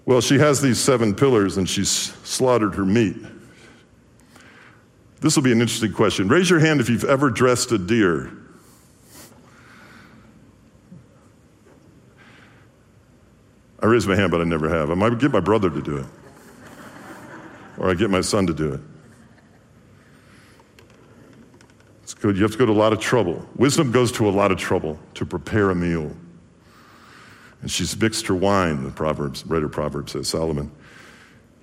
Well, 0.04 0.20
she 0.20 0.38
has 0.38 0.60
these 0.60 0.78
seven 0.78 1.12
pillars 1.12 1.56
and 1.56 1.68
she's 1.68 1.90
slaughtered 1.90 2.74
her 2.76 2.84
meat. 2.84 3.16
This 5.20 5.34
will 5.34 5.42
be 5.42 5.52
an 5.52 5.60
interesting 5.60 5.92
question. 5.92 6.28
Raise 6.28 6.50
your 6.50 6.60
hand 6.60 6.80
if 6.80 6.88
you've 6.88 7.04
ever 7.04 7.30
dressed 7.30 7.72
a 7.72 7.78
deer. 7.78 8.32
I 13.82 13.86
raise 13.86 14.06
my 14.06 14.14
hand, 14.14 14.30
but 14.30 14.40
I 14.40 14.44
never 14.44 14.68
have. 14.68 14.90
I 14.90 14.94
might 14.94 15.18
get 15.18 15.32
my 15.32 15.40
brother 15.40 15.68
to 15.68 15.82
do 15.82 15.96
it, 15.96 16.06
or 17.78 17.90
I 17.90 17.94
get 17.94 18.10
my 18.10 18.20
son 18.20 18.46
to 18.46 18.54
do 18.54 18.74
it. 18.74 18.80
It's 22.04 22.14
good. 22.14 22.36
You 22.36 22.42
have 22.42 22.52
to 22.52 22.58
go 22.58 22.66
to 22.66 22.72
a 22.72 22.74
lot 22.74 22.92
of 22.92 23.00
trouble. 23.00 23.44
Wisdom 23.56 23.90
goes 23.90 24.12
to 24.12 24.28
a 24.28 24.30
lot 24.30 24.52
of 24.52 24.58
trouble 24.58 25.00
to 25.14 25.26
prepare 25.26 25.70
a 25.70 25.74
meal. 25.74 26.14
And 27.60 27.70
she's 27.70 28.00
mixed 28.00 28.26
her 28.28 28.34
wine, 28.34 28.84
the 28.84 28.90
Proverbs, 28.90 29.44
writer 29.46 29.68
Proverbs 29.68 30.12
says, 30.12 30.28
Solomon. 30.28 30.70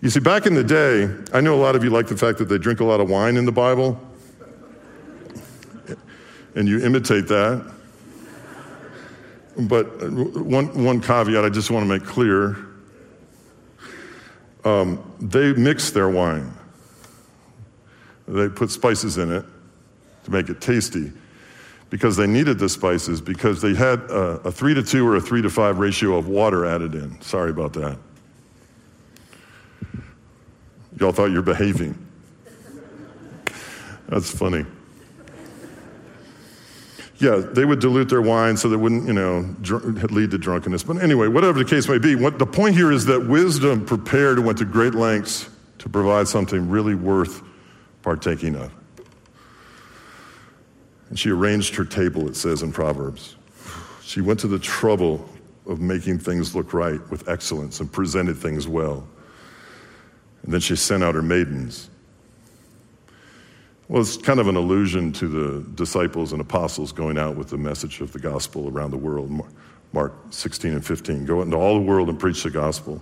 You 0.02 0.10
see, 0.10 0.20
back 0.22 0.46
in 0.46 0.56
the 0.56 0.64
day, 0.64 1.10
I 1.34 1.42
know 1.42 1.56
a 1.56 1.62
lot 1.62 1.76
of 1.76 1.84
you 1.84 1.90
like 1.90 2.08
the 2.08 2.18
fact 2.18 2.38
that 2.40 2.46
they 2.46 2.58
drink 2.58 2.80
a 2.80 2.86
lot 2.86 3.00
of 3.02 3.10
wine 3.10 3.36
in 3.36 3.46
the 3.46 3.52
Bible, 3.52 4.00
and 6.56 6.68
you 6.68 6.80
imitate 6.80 7.28
that. 7.28 7.79
But 9.58 9.86
one, 10.12 10.84
one 10.84 11.02
caveat 11.02 11.44
I 11.44 11.50
just 11.50 11.72
want 11.72 11.84
to 11.84 11.90
make 11.90 12.06
clear 12.06 12.58
um, 14.66 15.16
they 15.20 15.54
mix 15.54 15.92
their 15.92 16.10
wine, 16.10 16.54
they 18.28 18.50
put 18.50 18.70
spices 18.70 19.18
in 19.18 19.32
it 19.32 19.46
to 20.26 20.32
make 20.32 20.50
it 20.50 20.62
tasty 20.62 21.12
because 21.90 22.16
they 22.18 22.28
needed 22.28 22.60
the 22.60 22.70
spices 22.70 23.22
because 23.22 23.62
they 23.62 23.74
had 23.74 24.00
a, 24.02 24.42
a, 24.46 24.52
three 24.52 24.74
to 24.74 24.84
two 24.84 25.08
or 25.08 25.16
a 25.16 25.22
three 25.22 25.42
to 25.42 25.50
five 25.50 25.80
ratio 25.80 26.18
of 26.18 26.28
water 26.28 26.66
added 26.66 26.94
in. 26.94 27.20
Sorry 27.22 27.50
about 27.50 27.74
that. 27.74 27.98
Y'all 31.00 31.14
thought 31.14 31.32
you're 31.32 31.42
behaving. 31.42 31.98
That's 34.10 34.30
funny 34.30 34.66
yeah, 37.20 37.36
they 37.36 37.66
would 37.66 37.80
dilute 37.80 38.08
their 38.08 38.22
wine 38.22 38.56
so 38.56 38.70
that 38.70 38.80
wouldn't, 38.80 39.06
you 39.06 39.14
know, 39.14 39.44
dr- 39.62 40.12
lead 40.12 40.32
to 40.32 40.38
drunkenness. 40.38 40.84
But 40.84 41.04
anyway, 41.04 41.28
whatever 41.28 41.60
the 41.60 41.70
case 41.70 41.90
may 41.90 41.98
be, 41.98 42.16
what 42.16 42.40
the 42.40 42.46
point 42.46 42.76
here 42.76 42.94
is 42.94 43.06
that 43.06 43.28
wisdom 43.28 43.86
prepared 43.86 44.38
and 44.38 44.48
went 44.48 44.58
to 44.60 44.66
great 44.66 44.96
lengths 44.96 45.50
to 45.80 45.90
provide 45.90 46.30
something 46.30 46.70
really 46.70 46.96
worth 46.96 47.42
partaking 48.04 48.56
of. 48.56 48.72
And 51.10 51.20
she 51.20 51.30
arranged 51.30 51.76
her 51.76 51.84
table, 51.84 52.30
it 52.30 52.38
says 52.38 52.62
in 52.62 52.72
Proverbs. 52.72 53.36
She 54.02 54.22
went 54.22 54.40
to 54.40 54.48
the 54.48 54.60
trouble 54.60 55.28
of 55.68 55.82
making 55.82 56.20
things 56.20 56.56
look 56.56 56.74
right 56.74 57.02
with 57.12 57.28
excellence 57.28 57.82
and 57.82 57.92
presented 57.92 58.38
things 58.38 58.68
well. 58.68 59.06
And 60.44 60.54
then 60.54 60.62
she 60.62 60.76
sent 60.78 61.04
out 61.04 61.16
her 61.16 61.22
maidens. 61.22 61.90
Well, 63.90 64.04
it's 64.04 64.18
kind 64.18 64.40
of 64.40 64.48
an 64.48 64.56
allusion 64.56 65.12
to 65.14 65.28
the 65.28 65.68
disciples 65.72 66.32
and 66.32 66.40
apostles 66.40 66.92
going 66.92 67.18
out 67.18 67.36
with 67.36 67.50
the 67.50 67.58
message 67.58 68.02
of 68.02 68.14
the 68.14 68.20
gospel 68.20 68.70
around 68.70 68.92
the 68.92 68.98
world. 68.98 69.32
Mark 69.94 70.14
16 70.30 70.74
and 70.74 70.86
15. 70.86 71.26
Go 71.26 71.40
out 71.40 71.46
into 71.46 71.58
all 71.58 71.74
the 71.74 71.86
world 71.86 72.08
and 72.08 72.20
preach 72.20 72.44
the 72.44 72.52
gospel. 72.52 73.02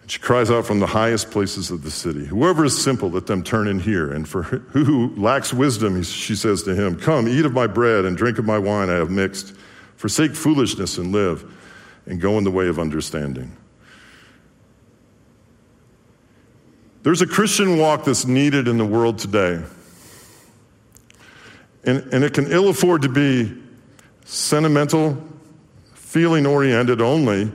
And 0.00 0.10
she 0.10 0.18
cries 0.18 0.50
out 0.50 0.66
from 0.66 0.80
the 0.80 0.86
highest 0.88 1.30
places 1.30 1.70
of 1.70 1.84
the 1.84 1.92
city 1.92 2.24
Whoever 2.24 2.64
is 2.64 2.76
simple, 2.76 3.08
let 3.08 3.28
them 3.28 3.44
turn 3.44 3.68
in 3.68 3.78
here. 3.78 4.12
And 4.12 4.28
for 4.28 4.42
who 4.42 5.14
lacks 5.14 5.54
wisdom, 5.54 6.02
she 6.02 6.34
says 6.34 6.64
to 6.64 6.74
him, 6.74 6.98
Come, 6.98 7.28
eat 7.28 7.44
of 7.44 7.52
my 7.52 7.68
bread 7.68 8.04
and 8.04 8.16
drink 8.16 8.38
of 8.38 8.44
my 8.44 8.58
wine 8.58 8.90
I 8.90 8.94
have 8.94 9.10
mixed. 9.10 9.54
Forsake 9.94 10.34
foolishness 10.34 10.98
and 10.98 11.12
live, 11.12 11.44
and 12.06 12.20
go 12.20 12.36
in 12.36 12.42
the 12.42 12.50
way 12.50 12.66
of 12.66 12.80
understanding. 12.80 13.56
There's 17.02 17.20
a 17.20 17.26
Christian 17.26 17.78
walk 17.78 18.04
that's 18.04 18.26
needed 18.26 18.68
in 18.68 18.78
the 18.78 18.84
world 18.84 19.18
today. 19.18 19.62
And, 21.84 21.98
and 22.12 22.22
it 22.22 22.32
can 22.32 22.50
ill 22.50 22.68
afford 22.68 23.02
to 23.02 23.08
be 23.08 23.52
sentimental, 24.24 25.20
feeling 25.94 26.46
oriented 26.46 27.00
only, 27.00 27.50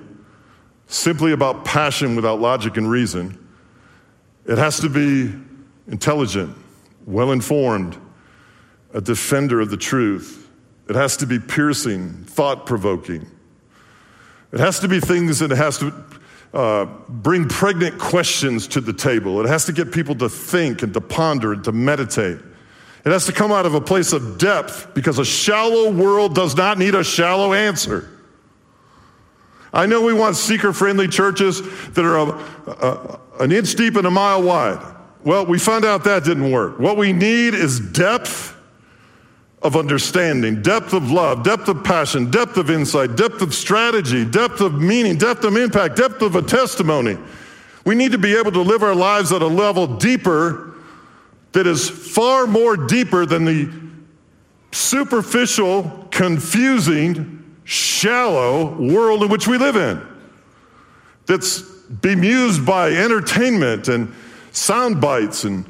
simply 0.88 1.32
about 1.32 1.64
passion 1.64 2.16
without 2.16 2.42
logic 2.42 2.76
and 2.76 2.90
reason. 2.90 3.48
It 4.46 4.58
has 4.58 4.82
to 4.82 4.90
be 4.90 5.34
intelligent, 5.88 6.56
well 7.06 7.32
informed, 7.32 7.98
a 8.94 9.00
defender 9.00 9.62
of 9.62 9.70
the 9.70 9.78
truth. 9.78 10.50
It 10.90 10.96
has 10.96 11.16
to 11.18 11.26
be 11.26 11.40
piercing, 11.40 12.26
thought 12.26 12.66
provoking. 12.66 13.30
It 14.52 14.60
has 14.60 14.80
to 14.80 14.88
be 14.88 15.00
things 15.00 15.40
that 15.40 15.52
it 15.52 15.58
has 15.58 15.78
to 15.80 15.92
uh, 16.54 16.86
bring 17.10 17.48
pregnant 17.48 18.00
questions 18.00 18.68
to 18.70 18.82
the 18.82 18.94
table. 18.94 19.40
It 19.42 19.48
has 19.48 19.66
to 19.66 19.74
get 19.74 19.92
people 19.92 20.16
to 20.16 20.30
think 20.30 20.82
and 20.82 20.94
to 20.94 21.02
ponder 21.02 21.54
and 21.54 21.64
to 21.66 21.72
meditate. 21.72 22.40
It 23.06 23.12
has 23.12 23.26
to 23.28 23.32
come 23.32 23.52
out 23.52 23.66
of 23.66 23.74
a 23.74 23.82
place 23.82 24.12
of 24.12 24.38
depth 24.38 24.94
because 24.94 25.20
a 25.20 25.26
shallow 25.26 25.92
world 25.92 26.36
does 26.36 26.56
not 26.56 26.78
need 26.78 26.96
a 26.96 27.04
shallow 27.04 27.54
answer. 27.54 28.10
I 29.72 29.86
know 29.86 30.02
we 30.02 30.14
want 30.14 30.36
seeker 30.36 30.74
friendly 30.74 31.08
churches 31.08 31.62
that 31.92 32.04
are 32.04 32.18
a, 32.18 32.26
a, 32.68 33.20
an 33.44 33.52
inch 33.52 33.76
deep 33.76 33.96
and 33.96 34.08
a 34.08 34.12
mile 34.12 34.42
wide. 34.42 34.96
Well, 35.24 35.46
we 35.46 35.60
found 35.60 35.86
out 35.86 36.04
that 36.06 36.24
didn't 36.24 36.52
work. 36.52 36.80
What 36.80 36.98
we 36.98 37.14
need 37.14 37.54
is 37.54 37.80
depth 37.80 38.57
of 39.68 39.76
understanding, 39.76 40.62
depth 40.62 40.94
of 40.94 41.12
love, 41.12 41.44
depth 41.44 41.68
of 41.68 41.84
passion, 41.84 42.32
depth 42.32 42.56
of 42.56 42.72
insight, 42.72 43.18
depth 43.18 43.42
of 43.42 43.54
strategy, 43.54 44.24
depth 44.24 44.62
of 44.62 44.82
meaning, 44.82 45.18
depth 45.18 45.44
of 45.44 45.58
impact, 45.58 45.98
depth 45.98 46.22
of 46.22 46.38
a 46.38 46.42
testimony. 46.42 47.18
We 47.86 47.94
need 47.94 48.14
to 48.14 48.18
be 48.18 48.34
able 48.38 48.54
to 48.54 48.62
live 48.62 48.82
our 48.82 48.96
lives 48.96 49.34
at 49.34 49.42
a 49.42 49.48
level 49.48 49.86
deeper 49.86 50.74
that 51.52 51.68
is 51.68 51.90
far 51.90 52.48
more 52.48 52.78
deeper 52.78 53.26
than 53.26 53.44
the 53.44 53.70
superficial, 54.72 56.08
confusing, 56.12 57.60
shallow 57.66 58.74
world 58.82 59.22
in 59.24 59.30
which 59.30 59.48
we 59.48 59.58
live 59.58 59.76
in 59.76 60.02
that's 61.26 61.60
bemused 61.62 62.66
by 62.66 62.92
entertainment 62.92 63.90
and 63.90 64.14
sound 64.54 65.02
bites 65.02 65.44
and 65.44 65.66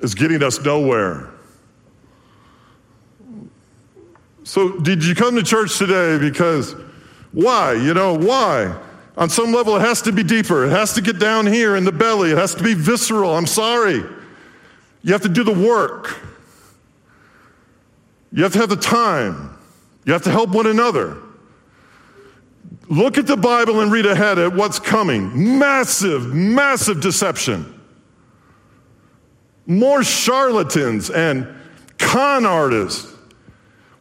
is 0.00 0.14
getting 0.14 0.42
us 0.42 0.60
nowhere. 0.60 1.30
So, 4.44 4.78
did 4.78 5.04
you 5.04 5.14
come 5.14 5.36
to 5.36 5.42
church 5.42 5.78
today 5.78 6.18
because 6.18 6.74
why? 7.32 7.74
You 7.74 7.94
know, 7.94 8.14
why? 8.14 8.76
On 9.16 9.28
some 9.28 9.52
level, 9.52 9.76
it 9.76 9.80
has 9.80 10.02
to 10.02 10.12
be 10.12 10.22
deeper. 10.22 10.64
It 10.64 10.70
has 10.70 10.94
to 10.94 11.02
get 11.02 11.18
down 11.18 11.46
here 11.46 11.76
in 11.76 11.84
the 11.84 11.92
belly. 11.92 12.32
It 12.32 12.38
has 12.38 12.54
to 12.54 12.62
be 12.62 12.74
visceral. 12.74 13.34
I'm 13.34 13.46
sorry. 13.46 14.02
You 15.02 15.12
have 15.12 15.22
to 15.22 15.28
do 15.28 15.44
the 15.44 15.52
work. 15.52 16.18
You 18.32 18.42
have 18.42 18.52
to 18.52 18.58
have 18.58 18.68
the 18.68 18.76
time. 18.76 19.56
You 20.04 20.12
have 20.12 20.22
to 20.22 20.30
help 20.30 20.50
one 20.50 20.66
another. 20.66 21.18
Look 22.88 23.18
at 23.18 23.26
the 23.26 23.36
Bible 23.36 23.80
and 23.80 23.92
read 23.92 24.06
ahead 24.06 24.38
at 24.38 24.52
what's 24.52 24.78
coming. 24.78 25.58
Massive, 25.58 26.34
massive 26.34 27.00
deception. 27.00 27.79
More 29.70 30.02
charlatans 30.02 31.10
and 31.10 31.46
con 31.96 32.44
artists. 32.44 33.06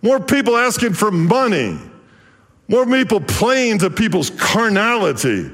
More 0.01 0.19
people 0.19 0.57
asking 0.57 0.93
for 0.93 1.11
money. 1.11 1.77
More 2.67 2.87
people 2.87 3.21
playing 3.21 3.77
to 3.79 3.91
people's 3.91 4.31
carnality. 4.31 5.51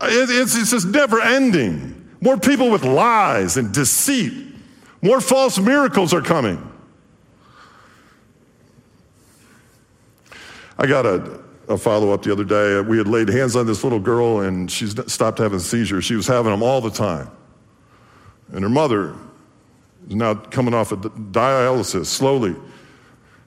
It's, 0.00 0.56
it's 0.56 0.70
just 0.70 0.86
never 0.86 1.20
ending. 1.20 2.08
More 2.22 2.38
people 2.38 2.70
with 2.70 2.84
lies 2.84 3.58
and 3.58 3.70
deceit. 3.70 4.32
More 5.02 5.20
false 5.20 5.58
miracles 5.58 6.14
are 6.14 6.22
coming. 6.22 6.72
I 10.78 10.86
got 10.86 11.04
a, 11.04 11.38
a 11.68 11.76
follow 11.76 12.14
up 12.14 12.22
the 12.22 12.32
other 12.32 12.44
day. 12.44 12.80
We 12.80 12.96
had 12.96 13.08
laid 13.08 13.28
hands 13.28 13.56
on 13.56 13.66
this 13.66 13.84
little 13.84 14.00
girl 14.00 14.40
and 14.40 14.70
she 14.70 14.86
stopped 14.86 15.36
having 15.36 15.58
seizures. 15.58 16.06
She 16.06 16.16
was 16.16 16.26
having 16.26 16.50
them 16.50 16.62
all 16.62 16.80
the 16.80 16.90
time. 16.90 17.30
And 18.56 18.62
her 18.62 18.70
mother 18.70 19.14
is 20.08 20.14
now 20.14 20.32
coming 20.34 20.72
off 20.72 20.90
of 20.90 21.00
dialysis 21.00 22.06
slowly. 22.06 22.56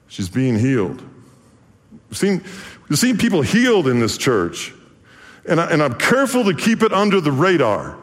She's 0.06 0.28
being 0.28 0.56
healed. 0.56 1.02
We've 2.08 2.16
seen, 2.16 2.44
we've 2.88 2.98
seen 2.98 3.18
people 3.18 3.42
healed 3.42 3.88
in 3.88 3.98
this 3.98 4.16
church. 4.16 4.72
And, 5.48 5.60
I, 5.60 5.68
and 5.72 5.82
I'm 5.82 5.94
careful 5.94 6.44
to 6.44 6.54
keep 6.54 6.84
it 6.84 6.92
under 6.92 7.20
the 7.20 7.32
radar. 7.32 7.98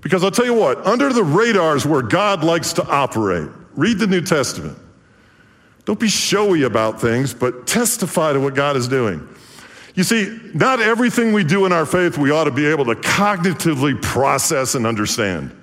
Because 0.00 0.24
I'll 0.24 0.30
tell 0.30 0.46
you 0.46 0.54
what, 0.54 0.86
under 0.86 1.12
the 1.12 1.22
radar 1.22 1.76
is 1.76 1.84
where 1.84 2.00
God 2.00 2.42
likes 2.42 2.72
to 2.74 2.86
operate. 2.86 3.50
Read 3.74 3.98
the 3.98 4.06
New 4.06 4.22
Testament. 4.22 4.78
Don't 5.84 6.00
be 6.00 6.08
showy 6.08 6.62
about 6.62 6.98
things, 6.98 7.34
but 7.34 7.66
testify 7.66 8.32
to 8.32 8.40
what 8.40 8.54
God 8.54 8.74
is 8.74 8.88
doing. 8.88 9.28
You 9.94 10.02
see, 10.02 10.40
not 10.54 10.80
everything 10.80 11.34
we 11.34 11.44
do 11.44 11.66
in 11.66 11.72
our 11.72 11.84
faith 11.84 12.16
we 12.16 12.30
ought 12.30 12.44
to 12.44 12.50
be 12.50 12.66
able 12.66 12.86
to 12.86 12.94
cognitively 12.94 14.00
process 14.00 14.74
and 14.74 14.86
understand. 14.86 15.54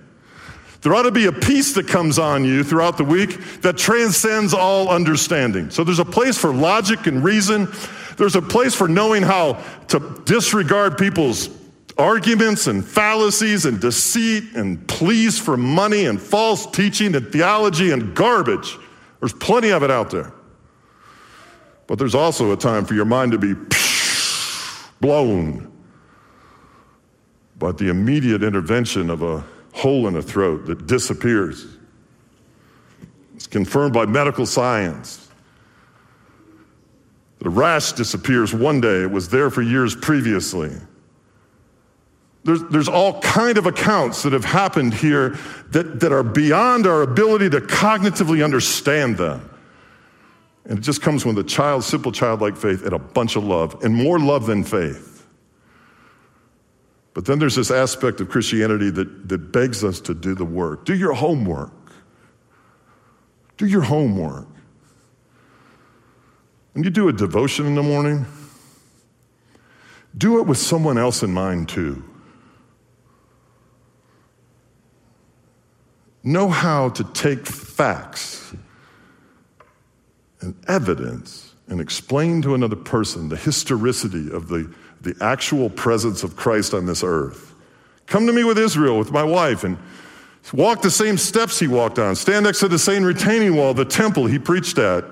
There 0.85 0.93
ought 0.93 1.01
to 1.01 1.11
be 1.11 1.25
a 1.25 1.31
peace 1.31 1.73
that 1.73 1.87
comes 1.87 2.19
on 2.19 2.45
you 2.45 2.63
throughout 2.63 2.95
the 2.95 3.03
week 3.03 3.39
that 3.61 3.75
transcends 3.75 4.53
all 4.53 4.87
understanding. 4.87 5.71
So 5.71 5.83
there's 5.83 5.97
a 5.97 6.05
place 6.05 6.37
for 6.37 6.53
logic 6.53 7.07
and 7.07 7.23
reason. 7.23 7.69
There's 8.17 8.35
a 8.35 8.41
place 8.43 8.75
for 8.75 8.87
knowing 8.87 9.23
how 9.23 9.53
to 9.87 10.21
disregard 10.25 10.99
people's 10.99 11.49
arguments 11.97 12.67
and 12.67 12.85
fallacies 12.85 13.65
and 13.65 13.81
deceit 13.81 14.43
and 14.53 14.87
pleas 14.87 15.39
for 15.39 15.57
money 15.57 16.05
and 16.05 16.21
false 16.21 16.67
teaching 16.67 17.15
and 17.15 17.31
theology 17.31 17.89
and 17.89 18.15
garbage. 18.15 18.77
There's 19.21 19.33
plenty 19.33 19.71
of 19.71 19.81
it 19.81 19.89
out 19.89 20.11
there. 20.11 20.33
But 21.87 21.97
there's 21.97 22.13
also 22.13 22.51
a 22.51 22.57
time 22.57 22.85
for 22.85 22.93
your 22.93 23.05
mind 23.05 23.31
to 23.31 23.39
be 23.39 23.55
blown 25.01 25.71
by 27.57 27.71
the 27.71 27.89
immediate 27.89 28.43
intervention 28.43 29.09
of 29.09 29.23
a 29.23 29.43
hole 29.75 30.07
in 30.07 30.13
the 30.13 30.21
throat 30.21 30.65
that 30.65 30.87
disappears. 30.87 31.65
It's 33.35 33.47
confirmed 33.47 33.93
by 33.93 34.05
medical 34.05 34.45
science. 34.45 35.29
The 37.39 37.49
rash 37.49 37.91
disappears 37.91 38.53
one 38.53 38.81
day. 38.81 39.01
It 39.03 39.11
was 39.11 39.29
there 39.29 39.49
for 39.49 39.61
years 39.61 39.93
previously. 39.95 40.71
There's, 42.45 42.63
there's 42.65 42.87
all 42.87 43.19
kind 43.21 43.57
of 43.57 43.65
accounts 43.65 44.23
that 44.23 44.33
have 44.33 44.45
happened 44.45 44.93
here 44.93 45.37
that, 45.71 45.99
that 45.99 46.11
are 46.11 46.23
beyond 46.23 46.87
our 46.87 47.01
ability 47.01 47.49
to 47.49 47.59
cognitively 47.59 48.43
understand 48.43 49.17
them. 49.17 49.49
And 50.63 50.79
it 50.79 50.81
just 50.81 51.01
comes 51.01 51.25
with 51.25 51.37
a 51.37 51.43
child, 51.43 51.83
simple 51.83 52.11
childlike 52.11 52.55
faith 52.55 52.83
and 52.83 52.93
a 52.93 52.99
bunch 52.99 53.35
of 53.35 53.43
love, 53.43 53.83
and 53.83 53.93
more 53.93 54.19
love 54.19 54.45
than 54.45 54.63
faith. 54.63 55.14
But 57.15 57.25
then 57.25 57.39
there's 57.39 57.55
this 57.55 57.71
aspect 57.71 58.21
of 58.21 58.29
Christianity 58.29 58.91
that, 58.91 59.27
that 59.29 59.51
begs 59.51 59.83
us 59.83 59.99
to 60.01 60.13
do 60.13 60.35
the 60.35 60.45
work. 60.45 60.85
Do 60.85 60.93
your 60.93 61.13
homework. 61.13 61.71
Do 63.57 63.65
your 63.65 63.81
homework. 63.81 64.47
When 66.73 66.83
you 66.83 66.91
do 66.91 67.07
a 67.07 67.13
devotion 67.13 67.65
in 67.65 67.73
the 67.73 67.81
morning, 67.81 68.27
do 70.15 70.39
it 70.39 70.45
with 70.45 70.59
someone 70.59 70.99
else 70.99 71.23
in 71.23 71.33
mind 71.33 71.69
too. 71.69 72.03
know 76.25 76.49
how 76.49 76.89
to 76.89 77.03
take 77.13 77.45
facts 77.45 78.53
and 80.41 80.55
evidence 80.67 81.53
and 81.67 81.79
explain 81.79 82.41
to 82.41 82.55
another 82.55 82.75
person 82.75 83.29
the 83.29 83.37
historicity 83.37 84.29
of 84.31 84.47
the, 84.47 84.73
the 85.05 85.15
actual 85.23 85.69
presence 85.69 86.23
of 86.23 86.35
Christ 86.35 86.73
on 86.73 86.85
this 86.85 87.03
earth. 87.03 87.53
Come 88.07 88.27
to 88.27 88.33
me 88.33 88.43
with 88.43 88.57
Israel, 88.57 88.99
with 88.99 89.11
my 89.11 89.23
wife, 89.23 89.63
and 89.63 89.77
walk 90.53 90.81
the 90.81 90.91
same 90.91 91.17
steps 91.17 91.57
he 91.59 91.67
walked 91.67 91.97
on. 91.97 92.15
Stand 92.15 92.45
next 92.45 92.59
to 92.59 92.67
the 92.67 92.77
same 92.77 93.03
retaining 93.03 93.55
wall, 93.55 93.73
the 93.73 93.85
temple 93.85 94.25
he 94.25 94.37
preached 94.37 94.77
at. 94.77 95.05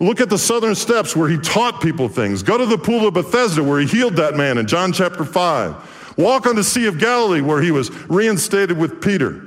Look 0.00 0.20
at 0.20 0.28
the 0.28 0.38
southern 0.38 0.74
steps 0.74 1.14
where 1.14 1.28
he 1.28 1.38
taught 1.38 1.80
people 1.80 2.08
things. 2.08 2.42
Go 2.42 2.58
to 2.58 2.66
the 2.66 2.76
pool 2.76 3.06
of 3.06 3.14
Bethesda 3.14 3.62
where 3.62 3.78
he 3.78 3.86
healed 3.86 4.16
that 4.16 4.34
man 4.34 4.58
in 4.58 4.66
John 4.66 4.92
chapter 4.92 5.24
5. 5.24 6.16
Walk 6.18 6.46
on 6.46 6.56
the 6.56 6.64
Sea 6.64 6.86
of 6.86 6.98
Galilee 6.98 7.40
where 7.40 7.62
he 7.62 7.70
was 7.70 7.90
reinstated 8.08 8.76
with 8.76 9.00
Peter. 9.00 9.40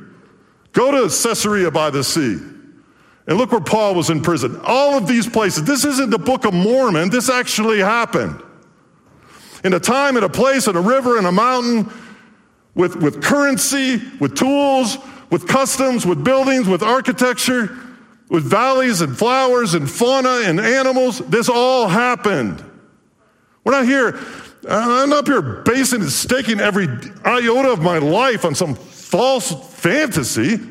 Go 0.71 0.91
to 0.91 1.03
Caesarea 1.03 1.71
by 1.71 1.89
the 1.89 2.03
sea. 2.03 2.39
And 3.27 3.37
look 3.37 3.51
where 3.51 3.61
Paul 3.61 3.93
was 3.95 4.09
in 4.09 4.21
prison. 4.21 4.59
All 4.63 4.97
of 4.97 5.05
these 5.05 5.27
places. 5.27 5.65
This 5.65 5.83
isn't 5.83 6.09
the 6.09 6.17
Book 6.17 6.45
of 6.45 6.53
Mormon. 6.53 7.09
This 7.09 7.29
actually 7.29 7.79
happened. 7.79 8.41
In 9.67 9.73
a 9.73 9.81
time, 9.81 10.15
in 10.15 10.23
a 10.23 10.29
place, 10.29 10.65
in 10.67 10.77
a 10.77 10.81
river, 10.81 11.17
in 11.17 11.25
a 11.25 11.31
mountain, 11.31 11.91
with, 12.73 12.95
with 12.95 13.21
currency, 13.21 14.01
with 14.17 14.33
tools, 14.33 14.97
with 15.29 15.45
customs, 15.45 16.05
with 16.05 16.23
buildings, 16.23 16.69
with 16.69 16.81
architecture, 16.81 17.77
with 18.29 18.45
valleys 18.45 19.01
and 19.01 19.17
flowers 19.17 19.73
and 19.73 19.91
fauna 19.91 20.43
and 20.45 20.61
animals. 20.61 21.19
This 21.19 21.49
all 21.49 21.89
happened. 21.89 22.63
We're 23.65 23.73
not 23.73 23.83
here, 23.83 24.17
uh, 24.65 25.01
I'm 25.03 25.09
not 25.09 25.27
here 25.27 25.41
basing 25.41 25.99
and 25.99 26.09
staking 26.09 26.61
every 26.61 26.87
iota 27.25 27.69
of 27.69 27.81
my 27.81 27.97
life 27.97 28.45
on 28.45 28.55
some 28.55 28.73
false 28.73 29.51
fantasy. 29.81 30.61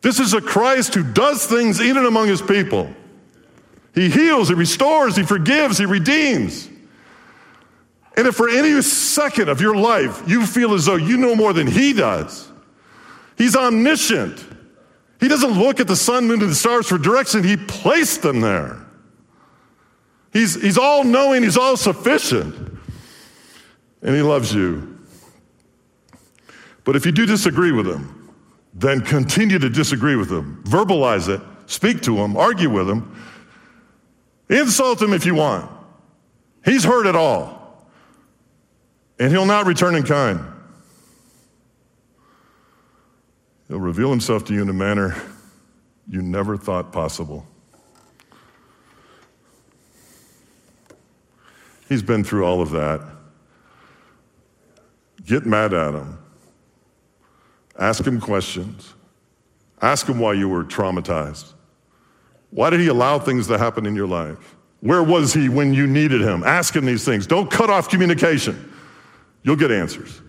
This 0.00 0.18
is 0.18 0.34
a 0.34 0.40
Christ 0.40 0.92
who 0.92 1.04
does 1.04 1.46
things 1.46 1.78
in 1.78 1.96
and 1.96 2.06
among 2.06 2.26
his 2.26 2.42
people. 2.42 2.92
He 3.94 4.10
heals, 4.10 4.48
he 4.48 4.54
restores, 4.56 5.14
he 5.14 5.22
forgives, 5.22 5.78
he 5.78 5.86
redeems. 5.86 6.70
And 8.16 8.26
if 8.26 8.34
for 8.34 8.48
any 8.48 8.80
second 8.82 9.48
of 9.48 9.60
your 9.60 9.76
life 9.76 10.22
you 10.26 10.46
feel 10.46 10.74
as 10.74 10.86
though 10.86 10.96
you 10.96 11.16
know 11.16 11.34
more 11.34 11.52
than 11.52 11.66
he 11.66 11.92
does, 11.92 12.50
he's 13.36 13.54
omniscient. 13.54 14.44
He 15.20 15.28
doesn't 15.28 15.52
look 15.52 15.80
at 15.80 15.86
the 15.86 15.96
sun, 15.96 16.26
moon, 16.26 16.40
and 16.42 16.50
the 16.50 16.54
stars 16.54 16.88
for 16.88 16.98
direction, 16.98 17.42
he 17.42 17.56
placed 17.56 18.22
them 18.22 18.40
there. 18.40 18.84
He's, 20.32 20.60
he's 20.60 20.76
all 20.76 21.04
knowing, 21.04 21.42
he's 21.42 21.56
all 21.56 21.76
sufficient, 21.76 22.54
and 24.02 24.14
he 24.14 24.20
loves 24.20 24.52
you. 24.54 24.98
But 26.84 26.96
if 26.96 27.06
you 27.06 27.12
do 27.12 27.24
disagree 27.24 27.72
with 27.72 27.86
him, 27.86 28.30
then 28.74 29.00
continue 29.00 29.58
to 29.58 29.70
disagree 29.70 30.16
with 30.16 30.30
him. 30.30 30.62
Verbalize 30.64 31.28
it, 31.28 31.40
speak 31.64 32.02
to 32.02 32.16
him, 32.18 32.36
argue 32.36 32.68
with 32.68 32.88
him, 32.88 33.16
insult 34.50 35.00
him 35.00 35.14
if 35.14 35.24
you 35.24 35.34
want. 35.34 35.70
He's 36.64 36.84
heard 36.84 37.06
it 37.06 37.16
all, 37.16 37.55
and 39.18 39.30
he'll 39.30 39.46
not 39.46 39.66
return 39.66 39.94
in 39.94 40.02
kind. 40.02 40.40
He'll 43.68 43.80
reveal 43.80 44.10
himself 44.10 44.44
to 44.44 44.54
you 44.54 44.62
in 44.62 44.68
a 44.68 44.74
manner 44.74 45.16
you 46.08 46.22
never 46.22 46.56
thought 46.56 46.92
possible. 46.92 47.46
He's 51.88 52.02
been 52.02 52.24
through 52.24 52.44
all 52.44 52.60
of 52.60 52.70
that. 52.70 53.00
Get 55.24 55.46
mad 55.46 55.72
at 55.72 55.94
him. 55.94 56.18
Ask 57.78 58.06
him 58.06 58.20
questions. 58.20 58.94
Ask 59.82 60.08
him 60.08 60.18
why 60.18 60.34
you 60.34 60.48
were 60.48 60.64
traumatized. 60.64 61.52
Why 62.50 62.70
did 62.70 62.80
he 62.80 62.88
allow 62.88 63.18
things 63.18 63.48
to 63.48 63.58
happen 63.58 63.86
in 63.86 63.94
your 63.94 64.06
life? 64.06 64.56
Where 64.80 65.02
was 65.02 65.34
he 65.34 65.48
when 65.48 65.74
you 65.74 65.86
needed 65.86 66.20
him? 66.20 66.44
Ask 66.44 66.74
him 66.74 66.86
these 66.86 67.04
things. 67.04 67.26
Don't 67.26 67.50
cut 67.50 67.70
off 67.70 67.88
communication. 67.88 68.72
You'll 69.46 69.54
get 69.54 69.70
answers. 69.70 70.22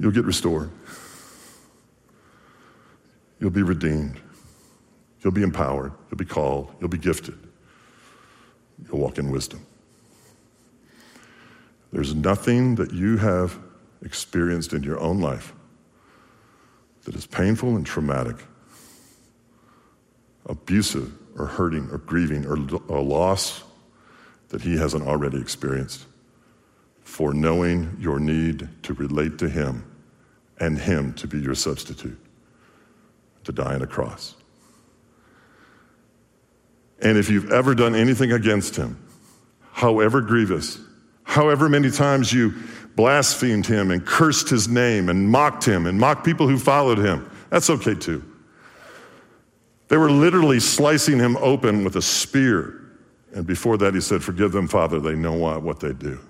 You'll 0.00 0.10
get 0.10 0.24
restored. 0.24 0.72
You'll 3.38 3.50
be 3.50 3.62
redeemed. 3.62 4.20
You'll 5.20 5.32
be 5.32 5.44
empowered. 5.44 5.92
You'll 6.10 6.18
be 6.18 6.24
called. 6.24 6.74
You'll 6.80 6.88
be 6.88 6.98
gifted. 6.98 7.38
You'll 8.84 8.98
walk 8.98 9.18
in 9.18 9.30
wisdom. 9.30 9.64
There's 11.92 12.12
nothing 12.12 12.74
that 12.74 12.92
you 12.92 13.18
have 13.18 13.56
experienced 14.02 14.72
in 14.72 14.82
your 14.82 14.98
own 14.98 15.20
life 15.20 15.52
that 17.04 17.14
is 17.14 17.24
painful 17.24 17.76
and 17.76 17.86
traumatic, 17.86 18.36
abusive 20.46 21.12
or 21.38 21.46
hurting 21.46 21.88
or 21.92 21.98
grieving 21.98 22.46
or 22.46 22.56
a 22.88 23.00
loss 23.00 23.62
that 24.48 24.62
he 24.62 24.76
hasn't 24.76 25.06
already 25.06 25.40
experienced 25.40 26.07
for 27.08 27.32
knowing 27.32 27.96
your 27.98 28.20
need 28.20 28.68
to 28.82 28.92
relate 28.92 29.38
to 29.38 29.48
him 29.48 29.82
and 30.60 30.78
him 30.78 31.14
to 31.14 31.26
be 31.26 31.40
your 31.40 31.54
substitute, 31.54 32.20
to 33.44 33.50
die 33.50 33.74
on 33.74 33.80
a 33.80 33.86
cross. 33.86 34.36
And 37.00 37.16
if 37.16 37.30
you've 37.30 37.50
ever 37.50 37.74
done 37.74 37.94
anything 37.96 38.30
against 38.30 38.76
him, 38.76 39.02
however 39.72 40.20
grievous, 40.20 40.78
however 41.24 41.70
many 41.70 41.90
times 41.90 42.30
you 42.30 42.52
blasphemed 42.94 43.66
him 43.66 43.90
and 43.90 44.04
cursed 44.04 44.50
his 44.50 44.68
name 44.68 45.08
and 45.08 45.30
mocked 45.30 45.64
him 45.64 45.86
and 45.86 45.98
mocked 45.98 46.26
people 46.26 46.46
who 46.46 46.58
followed 46.58 46.98
him. 46.98 47.28
That's 47.48 47.70
okay 47.70 47.94
too. 47.94 48.22
They 49.88 49.96
were 49.96 50.10
literally 50.10 50.60
slicing 50.60 51.18
him 51.18 51.38
open 51.38 51.84
with 51.84 51.96
a 51.96 52.02
spear. 52.02 52.82
And 53.32 53.46
before 53.46 53.78
that, 53.78 53.94
he 53.94 54.02
said, 54.02 54.22
Forgive 54.22 54.52
them, 54.52 54.68
Father, 54.68 55.00
they 55.00 55.14
know 55.14 55.32
what 55.58 55.80
they 55.80 55.94
do. 55.94 56.20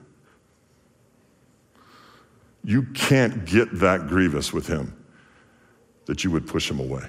You 2.65 2.83
can't 2.95 3.45
get 3.45 3.79
that 3.81 4.09
grievous 4.09 4.53
with 4.53 4.67
him 4.67 4.95
that 6.07 6.25
you 6.25 6.31
would 6.31 6.47
push 6.47 6.71
him 6.71 6.81
away. 6.81 7.05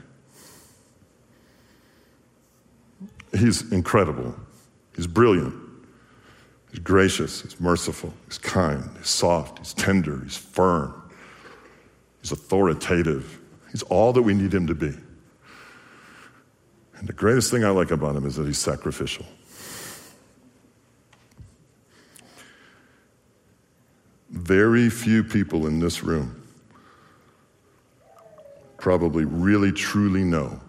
He's 3.38 3.72
incredible, 3.72 4.36
he's 4.96 5.08
brilliant. 5.08 5.54
He's 6.72 6.80
gracious, 6.80 7.42
he's 7.42 7.60
merciful, 7.60 8.14
he's 8.26 8.38
kind, 8.38 8.88
he's 8.98 9.10
soft, 9.10 9.58
he's 9.58 9.74
tender, 9.74 10.22
he's 10.24 10.38
firm, 10.38 10.94
he's 12.22 12.32
authoritative. 12.32 13.40
He's 13.72 13.84
all 13.84 14.14
that 14.14 14.22
we 14.22 14.34
need 14.34 14.54
him 14.54 14.68
to 14.68 14.76
be. 14.76 14.94
And 16.96 17.08
the 17.08 17.14
greatest 17.14 17.52
thing 17.52 17.64
I 17.64 17.70
like 17.70 17.92
about 17.92 18.16
him 18.16 18.26
is 18.26 18.36
that 18.36 18.46
he's 18.46 18.58
sacrificial. 18.58 19.26
Very 24.32 24.90
few 24.90 25.24
people 25.24 25.66
in 25.68 25.80
this 25.80 26.04
room 26.04 26.36
probably 28.78 29.26
really 29.26 29.72
truly 29.72 30.24
know 30.24 30.60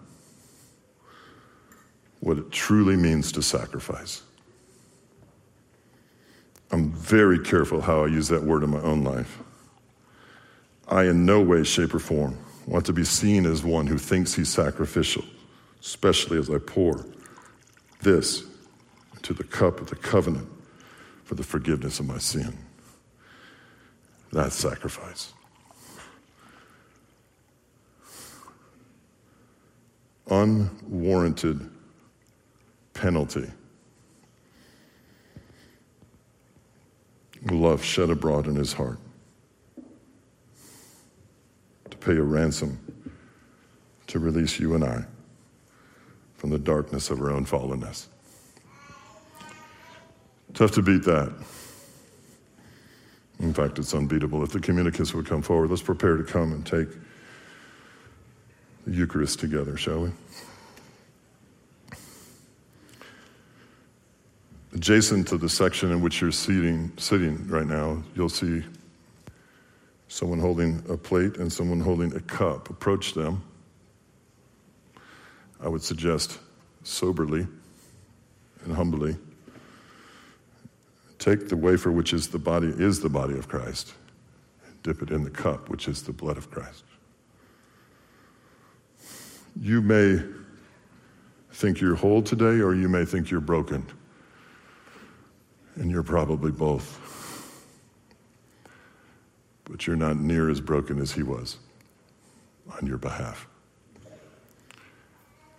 what 2.19 2.37
it 2.37 2.51
truly 2.51 2.95
means 2.95 3.31
to 3.31 3.41
sacrifice. 3.41 4.23
I'm 6.71 6.91
very 6.91 7.39
careful 7.39 7.81
how 7.81 8.03
I 8.03 8.07
use 8.07 8.27
that 8.29 8.43
word 8.43 8.63
in 8.63 8.69
my 8.69 8.81
own 8.81 9.03
life. 9.03 9.39
I, 10.87 11.05
in 11.05 11.25
no 11.25 11.41
way, 11.41 11.63
shape, 11.63 11.93
or 11.93 11.99
form, 11.99 12.37
want 12.67 12.85
to 12.85 12.93
be 12.93 13.03
seen 13.03 13.45
as 13.45 13.63
one 13.63 13.87
who 13.87 13.97
thinks 13.97 14.33
he's 14.33 14.49
sacrificial, 14.49 15.23
especially 15.81 16.37
as 16.37 16.49
I 16.49 16.59
pour 16.59 17.05
this 18.01 18.43
into 19.15 19.33
the 19.33 19.43
cup 19.43 19.79
of 19.79 19.89
the 19.89 19.95
covenant 19.95 20.47
for 21.23 21.35
the 21.35 21.43
forgiveness 21.43 21.99
of 21.99 22.07
my 22.07 22.17
sin. 22.17 22.57
That's 24.31 24.55
sacrifice. 24.55 25.33
Unwarranted 30.29 31.69
penalty 32.93 33.51
love 37.49 37.83
shed 37.83 38.09
abroad 38.09 38.47
in 38.47 38.55
his 38.55 38.71
heart 38.71 38.99
to 41.89 41.97
pay 41.97 42.13
a 42.13 42.21
ransom 42.21 42.79
to 44.07 44.19
release 44.19 44.59
you 44.59 44.75
and 44.75 44.83
I 44.83 45.05
from 46.35 46.49
the 46.49 46.59
darkness 46.59 47.09
of 47.09 47.19
our 47.21 47.31
own 47.31 47.45
fallenness. 47.45 48.07
Tough 50.53 50.71
to 50.71 50.81
beat 50.81 51.03
that. 51.03 51.33
In 53.41 53.53
fact, 53.53 53.79
it's 53.79 53.93
unbeatable. 53.95 54.43
If 54.43 54.51
the 54.51 54.59
communicants 54.59 55.13
would 55.15 55.25
come 55.25 55.41
forward, 55.41 55.71
let's 55.71 55.81
prepare 55.81 56.15
to 56.15 56.23
come 56.23 56.53
and 56.53 56.63
take 56.65 56.87
the 58.85 58.93
Eucharist 58.93 59.39
together, 59.39 59.77
shall 59.77 60.03
we? 60.03 60.11
Adjacent 64.73 65.27
to 65.27 65.37
the 65.37 65.49
section 65.49 65.91
in 65.91 66.01
which 66.01 66.21
you're 66.21 66.31
seating, 66.31 66.91
sitting 66.97 67.47
right 67.47 67.65
now, 67.65 68.01
you'll 68.15 68.29
see 68.29 68.63
someone 70.07 70.39
holding 70.39 70.83
a 70.87 70.95
plate 70.95 71.37
and 71.37 71.51
someone 71.51 71.79
holding 71.79 72.13
a 72.15 72.19
cup. 72.19 72.69
Approach 72.69 73.13
them. 73.13 73.43
I 75.59 75.67
would 75.67 75.81
suggest 75.81 76.39
soberly 76.83 77.47
and 78.63 78.75
humbly. 78.75 79.17
Take 81.21 81.49
the 81.49 81.55
wafer, 81.55 81.91
which 81.91 82.13
is 82.13 82.29
the 82.29 82.39
body, 82.39 82.69
is 82.69 82.99
the 82.99 83.07
body 83.07 83.37
of 83.37 83.47
Christ, 83.47 83.93
and 84.65 84.81
dip 84.81 85.03
it 85.03 85.11
in 85.11 85.23
the 85.23 85.29
cup, 85.29 85.69
which 85.69 85.87
is 85.87 86.01
the 86.01 86.11
blood 86.11 86.35
of 86.35 86.49
Christ. 86.49 86.83
You 89.55 89.83
may 89.83 90.19
think 91.51 91.79
you're 91.79 91.93
whole 91.93 92.23
today, 92.23 92.59
or 92.59 92.73
you 92.73 92.89
may 92.89 93.05
think 93.05 93.29
you're 93.29 93.39
broken 93.39 93.85
and 95.75 95.91
you're 95.91 96.01
probably 96.01 96.51
both. 96.51 96.97
but 99.65 99.85
you're 99.85 99.95
not 99.95 100.17
near 100.17 100.49
as 100.49 100.59
broken 100.59 100.99
as 100.99 101.11
he 101.11 101.21
was 101.21 101.57
on 102.81 102.87
your 102.87 102.97
behalf. 102.97 103.47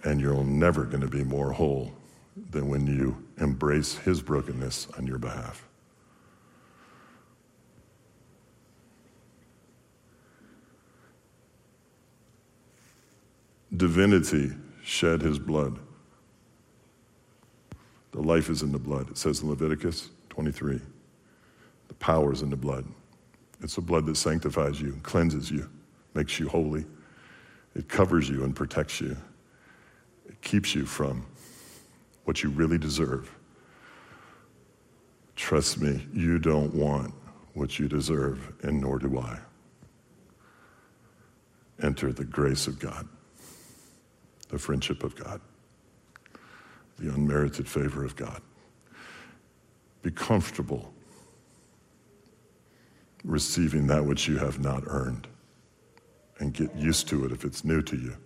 And 0.02 0.20
you're 0.20 0.42
never 0.42 0.84
going 0.84 1.02
to 1.02 1.08
be 1.08 1.22
more 1.22 1.52
whole 1.52 1.92
than 2.36 2.68
when 2.68 2.86
you 2.86 3.24
embrace 3.38 3.96
his 3.98 4.22
brokenness 4.22 4.88
on 4.96 5.06
your 5.06 5.18
behalf. 5.18 5.66
Divinity 13.76 14.52
shed 14.84 15.22
his 15.22 15.38
blood. 15.38 15.78
The 18.12 18.20
life 18.20 18.50
is 18.50 18.62
in 18.62 18.72
the 18.72 18.78
blood. 18.78 19.10
It 19.10 19.16
says 19.16 19.42
in 19.42 19.48
Leviticus 19.48 20.10
23. 20.28 20.80
The 21.88 21.94
power 21.94 22.32
is 22.32 22.42
in 22.42 22.50
the 22.50 22.56
blood. 22.56 22.84
It's 23.62 23.76
the 23.76 23.80
blood 23.80 24.06
that 24.06 24.16
sanctifies 24.16 24.80
you, 24.80 24.98
cleanses 25.02 25.50
you, 25.50 25.70
makes 26.14 26.38
you 26.38 26.48
holy. 26.48 26.84
It 27.74 27.88
covers 27.88 28.28
you 28.28 28.44
and 28.44 28.54
protects 28.54 29.00
you. 29.00 29.16
It 30.26 30.40
keeps 30.42 30.74
you 30.74 30.84
from 30.84 31.24
what 32.24 32.42
you 32.42 32.50
really 32.50 32.78
deserve. 32.78 33.30
Trust 35.36 35.80
me, 35.80 36.06
you 36.12 36.38
don't 36.38 36.74
want 36.74 37.14
what 37.54 37.78
you 37.78 37.88
deserve, 37.88 38.52
and 38.62 38.80
nor 38.80 38.98
do 38.98 39.18
I. 39.18 39.38
Enter 41.82 42.12
the 42.12 42.24
grace 42.24 42.66
of 42.66 42.78
God, 42.78 43.08
the 44.48 44.58
friendship 44.58 45.02
of 45.02 45.16
God, 45.16 45.40
the 46.98 47.12
unmerited 47.12 47.68
favor 47.68 48.04
of 48.04 48.14
God. 48.14 48.40
Be 50.02 50.10
comfortable 50.10 50.92
receiving 53.24 53.86
that 53.86 54.04
which 54.04 54.28
you 54.28 54.36
have 54.36 54.58
not 54.58 54.82
earned 54.86 55.28
and 56.38 56.52
get 56.52 56.74
used 56.74 57.08
to 57.08 57.24
it 57.24 57.32
if 57.32 57.44
it's 57.44 57.64
new 57.64 57.82
to 57.82 57.96
you. 57.96 58.16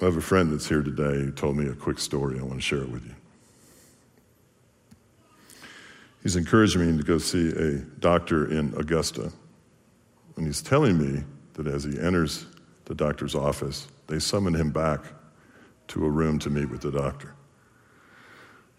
I 0.00 0.04
have 0.04 0.16
a 0.16 0.20
friend 0.20 0.52
that's 0.52 0.68
here 0.68 0.82
today 0.82 1.24
who 1.24 1.32
told 1.32 1.56
me 1.56 1.66
a 1.66 1.74
quick 1.74 1.98
story. 1.98 2.38
I 2.38 2.42
want 2.42 2.54
to 2.54 2.60
share 2.60 2.82
it 2.82 2.90
with 2.90 3.04
you. 3.04 3.14
He's 6.22 6.36
encouraging 6.36 6.86
me 6.86 6.96
to 6.98 7.04
go 7.04 7.18
see 7.18 7.50
a 7.50 7.78
doctor 8.00 8.50
in 8.50 8.74
Augusta. 8.76 9.32
And 10.36 10.46
he's 10.46 10.62
telling 10.62 10.98
me 10.98 11.24
that 11.54 11.66
as 11.66 11.84
he 11.84 11.98
enters 11.98 12.46
the 12.84 12.94
doctor's 12.94 13.34
office, 13.34 13.88
they 14.06 14.18
summon 14.18 14.54
him 14.54 14.70
back 14.70 15.00
to 15.88 16.04
a 16.04 16.08
room 16.10 16.38
to 16.40 16.50
meet 16.50 16.70
with 16.70 16.82
the 16.82 16.92
doctor. 16.92 17.34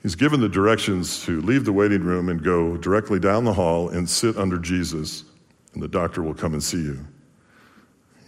He's 0.01 0.15
given 0.15 0.39
the 0.39 0.47
directions 0.47 1.25
to 1.25 1.41
leave 1.41 1.65
the 1.65 1.73
waiting 1.73 2.03
room 2.03 2.29
and 2.29 2.41
go 2.41 2.77
directly 2.77 3.19
down 3.19 3.43
the 3.43 3.53
hall 3.53 3.89
and 3.89 4.09
sit 4.09 4.37
under 4.37 4.57
Jesus, 4.57 5.25
and 5.73 5.83
the 5.83 5.87
doctor 5.89 6.23
will 6.23 6.33
come 6.33 6.53
and 6.53 6.63
see 6.63 6.81
you. 6.81 7.05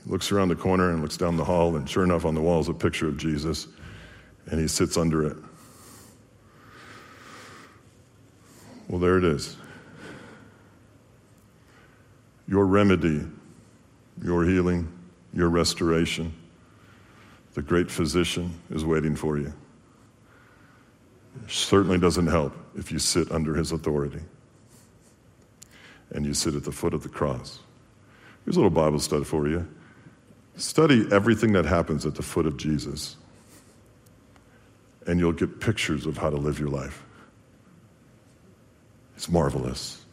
Looks 0.05 0.31
around 0.31 0.49
the 0.49 0.55
corner 0.55 0.89
and 0.89 1.01
looks 1.01 1.17
down 1.17 1.37
the 1.37 1.43
hall, 1.43 1.75
and 1.75 1.89
sure 1.89 2.03
enough, 2.03 2.25
on 2.25 2.33
the 2.33 2.41
wall 2.41 2.59
is 2.59 2.69
a 2.69 2.73
picture 2.73 3.07
of 3.07 3.17
Jesus, 3.17 3.67
and 4.47 4.59
he 4.59 4.67
sits 4.67 4.97
under 4.97 5.25
it. 5.25 5.37
Well, 8.87 8.99
there 8.99 9.17
it 9.17 9.23
is. 9.23 9.55
Your 12.47 12.65
remedy, 12.65 13.25
your 14.21 14.43
healing, 14.43 14.91
your 15.33 15.49
restoration, 15.49 16.33
the 17.53 17.61
great 17.61 17.89
physician 17.89 18.59
is 18.69 18.83
waiting 18.83 19.15
for 19.15 19.37
you. 19.37 19.53
It 21.43 21.51
certainly 21.51 21.97
doesn't 21.97 22.27
help 22.27 22.53
if 22.75 22.91
you 22.91 22.99
sit 22.99 23.31
under 23.31 23.55
his 23.55 23.71
authority 23.71 24.21
and 26.09 26.25
you 26.25 26.33
sit 26.33 26.55
at 26.55 26.63
the 26.63 26.71
foot 26.71 26.93
of 26.93 27.03
the 27.03 27.09
cross. 27.09 27.59
Here's 28.43 28.57
a 28.57 28.59
little 28.59 28.69
Bible 28.69 28.99
study 28.99 29.23
for 29.23 29.47
you. 29.47 29.65
Study 30.55 31.07
everything 31.11 31.53
that 31.53 31.65
happens 31.65 32.05
at 32.05 32.15
the 32.15 32.21
foot 32.21 32.45
of 32.45 32.57
Jesus, 32.57 33.15
and 35.07 35.19
you'll 35.19 35.31
get 35.31 35.59
pictures 35.59 36.05
of 36.05 36.17
how 36.17 36.29
to 36.29 36.37
live 36.37 36.59
your 36.59 36.69
life. 36.69 37.03
It's 39.15 39.29
marvelous. 39.29 40.03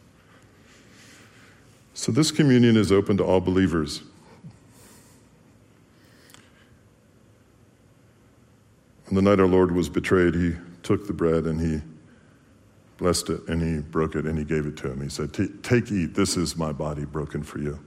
So, 1.93 2.11
this 2.11 2.31
communion 2.31 2.77
is 2.77 2.91
open 2.91 3.17
to 3.17 3.25
all 3.25 3.41
believers. 3.41 4.01
On 9.09 9.15
the 9.15 9.21
night 9.21 9.39
our 9.39 9.47
Lord 9.47 9.71
was 9.71 9.89
betrayed, 9.89 10.35
he 10.35 10.55
took 10.83 11.07
the 11.07 11.13
bread 11.13 11.45
and 11.45 11.59
he 11.59 11.81
blessed 12.97 13.29
it 13.29 13.47
and 13.47 13.61
he 13.61 13.81
broke 13.81 14.15
it 14.15 14.25
and 14.25 14.37
he 14.37 14.45
gave 14.45 14.67
it 14.67 14.77
to 14.77 14.91
him. 14.91 15.01
He 15.01 15.09
said, 15.09 15.33
Take, 15.63 15.91
eat, 15.91 16.13
this 16.13 16.37
is 16.37 16.55
my 16.55 16.71
body 16.71 17.05
broken 17.05 17.41
for 17.41 17.57
you. 17.57 17.79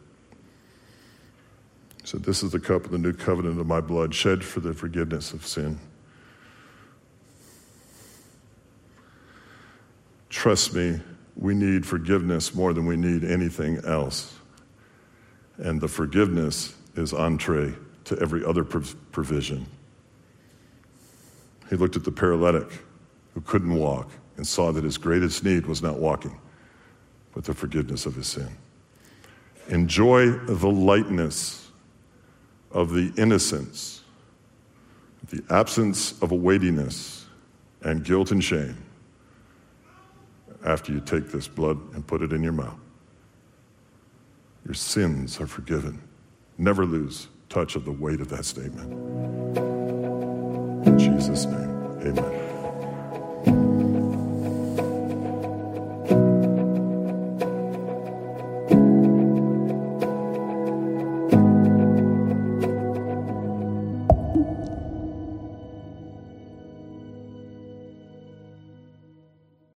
He 2.02 2.08
said, 2.08 2.24
This 2.24 2.42
is 2.42 2.50
the 2.50 2.60
cup 2.60 2.84
of 2.84 2.90
the 2.90 2.98
new 2.98 3.12
covenant 3.12 3.58
of 3.60 3.66
my 3.66 3.80
blood, 3.80 4.14
shed 4.14 4.44
for 4.44 4.60
the 4.60 4.74
forgiveness 4.74 5.32
of 5.32 5.46
sin. 5.46 5.78
Trust 10.28 10.74
me, 10.74 11.00
we 11.36 11.54
need 11.54 11.86
forgiveness 11.86 12.54
more 12.54 12.72
than 12.72 12.86
we 12.86 12.96
need 12.96 13.24
anything 13.24 13.78
else. 13.84 14.34
And 15.58 15.80
the 15.80 15.88
forgiveness 15.88 16.74
is 16.96 17.12
entree 17.12 17.74
to 18.04 18.18
every 18.18 18.44
other 18.44 18.64
provision. 18.64 19.66
He 21.70 21.76
looked 21.76 21.96
at 21.96 22.04
the 22.04 22.12
paralytic 22.12 22.68
who 23.34 23.40
couldn't 23.42 23.74
walk 23.74 24.10
and 24.36 24.46
saw 24.46 24.72
that 24.72 24.84
his 24.84 24.98
greatest 24.98 25.44
need 25.44 25.66
was 25.66 25.82
not 25.82 25.98
walking, 25.98 26.38
but 27.34 27.44
the 27.44 27.54
forgiveness 27.54 28.06
of 28.06 28.16
his 28.16 28.26
sin. 28.26 28.48
Enjoy 29.68 30.30
the 30.30 30.68
lightness 30.68 31.61
of 32.72 32.90
the 32.92 33.12
innocence, 33.16 34.02
the 35.28 35.42
absence 35.50 36.20
of 36.22 36.32
a 36.32 36.34
weightiness 36.34 37.26
and 37.82 38.04
guilt 38.04 38.30
and 38.30 38.42
shame 38.42 38.76
after 40.64 40.92
you 40.92 41.00
take 41.00 41.28
this 41.28 41.48
blood 41.48 41.78
and 41.94 42.06
put 42.06 42.22
it 42.22 42.32
in 42.32 42.42
your 42.42 42.52
mouth. 42.52 42.78
Your 44.64 44.74
sins 44.74 45.40
are 45.40 45.46
forgiven. 45.46 46.00
Never 46.58 46.86
lose 46.86 47.28
touch 47.48 47.76
of 47.76 47.84
the 47.84 47.92
weight 47.92 48.20
of 48.20 48.28
that 48.28 48.44
statement. 48.44 48.92
In 50.86 50.98
Jesus' 50.98 51.44
name, 51.46 51.70
amen. 52.06 52.41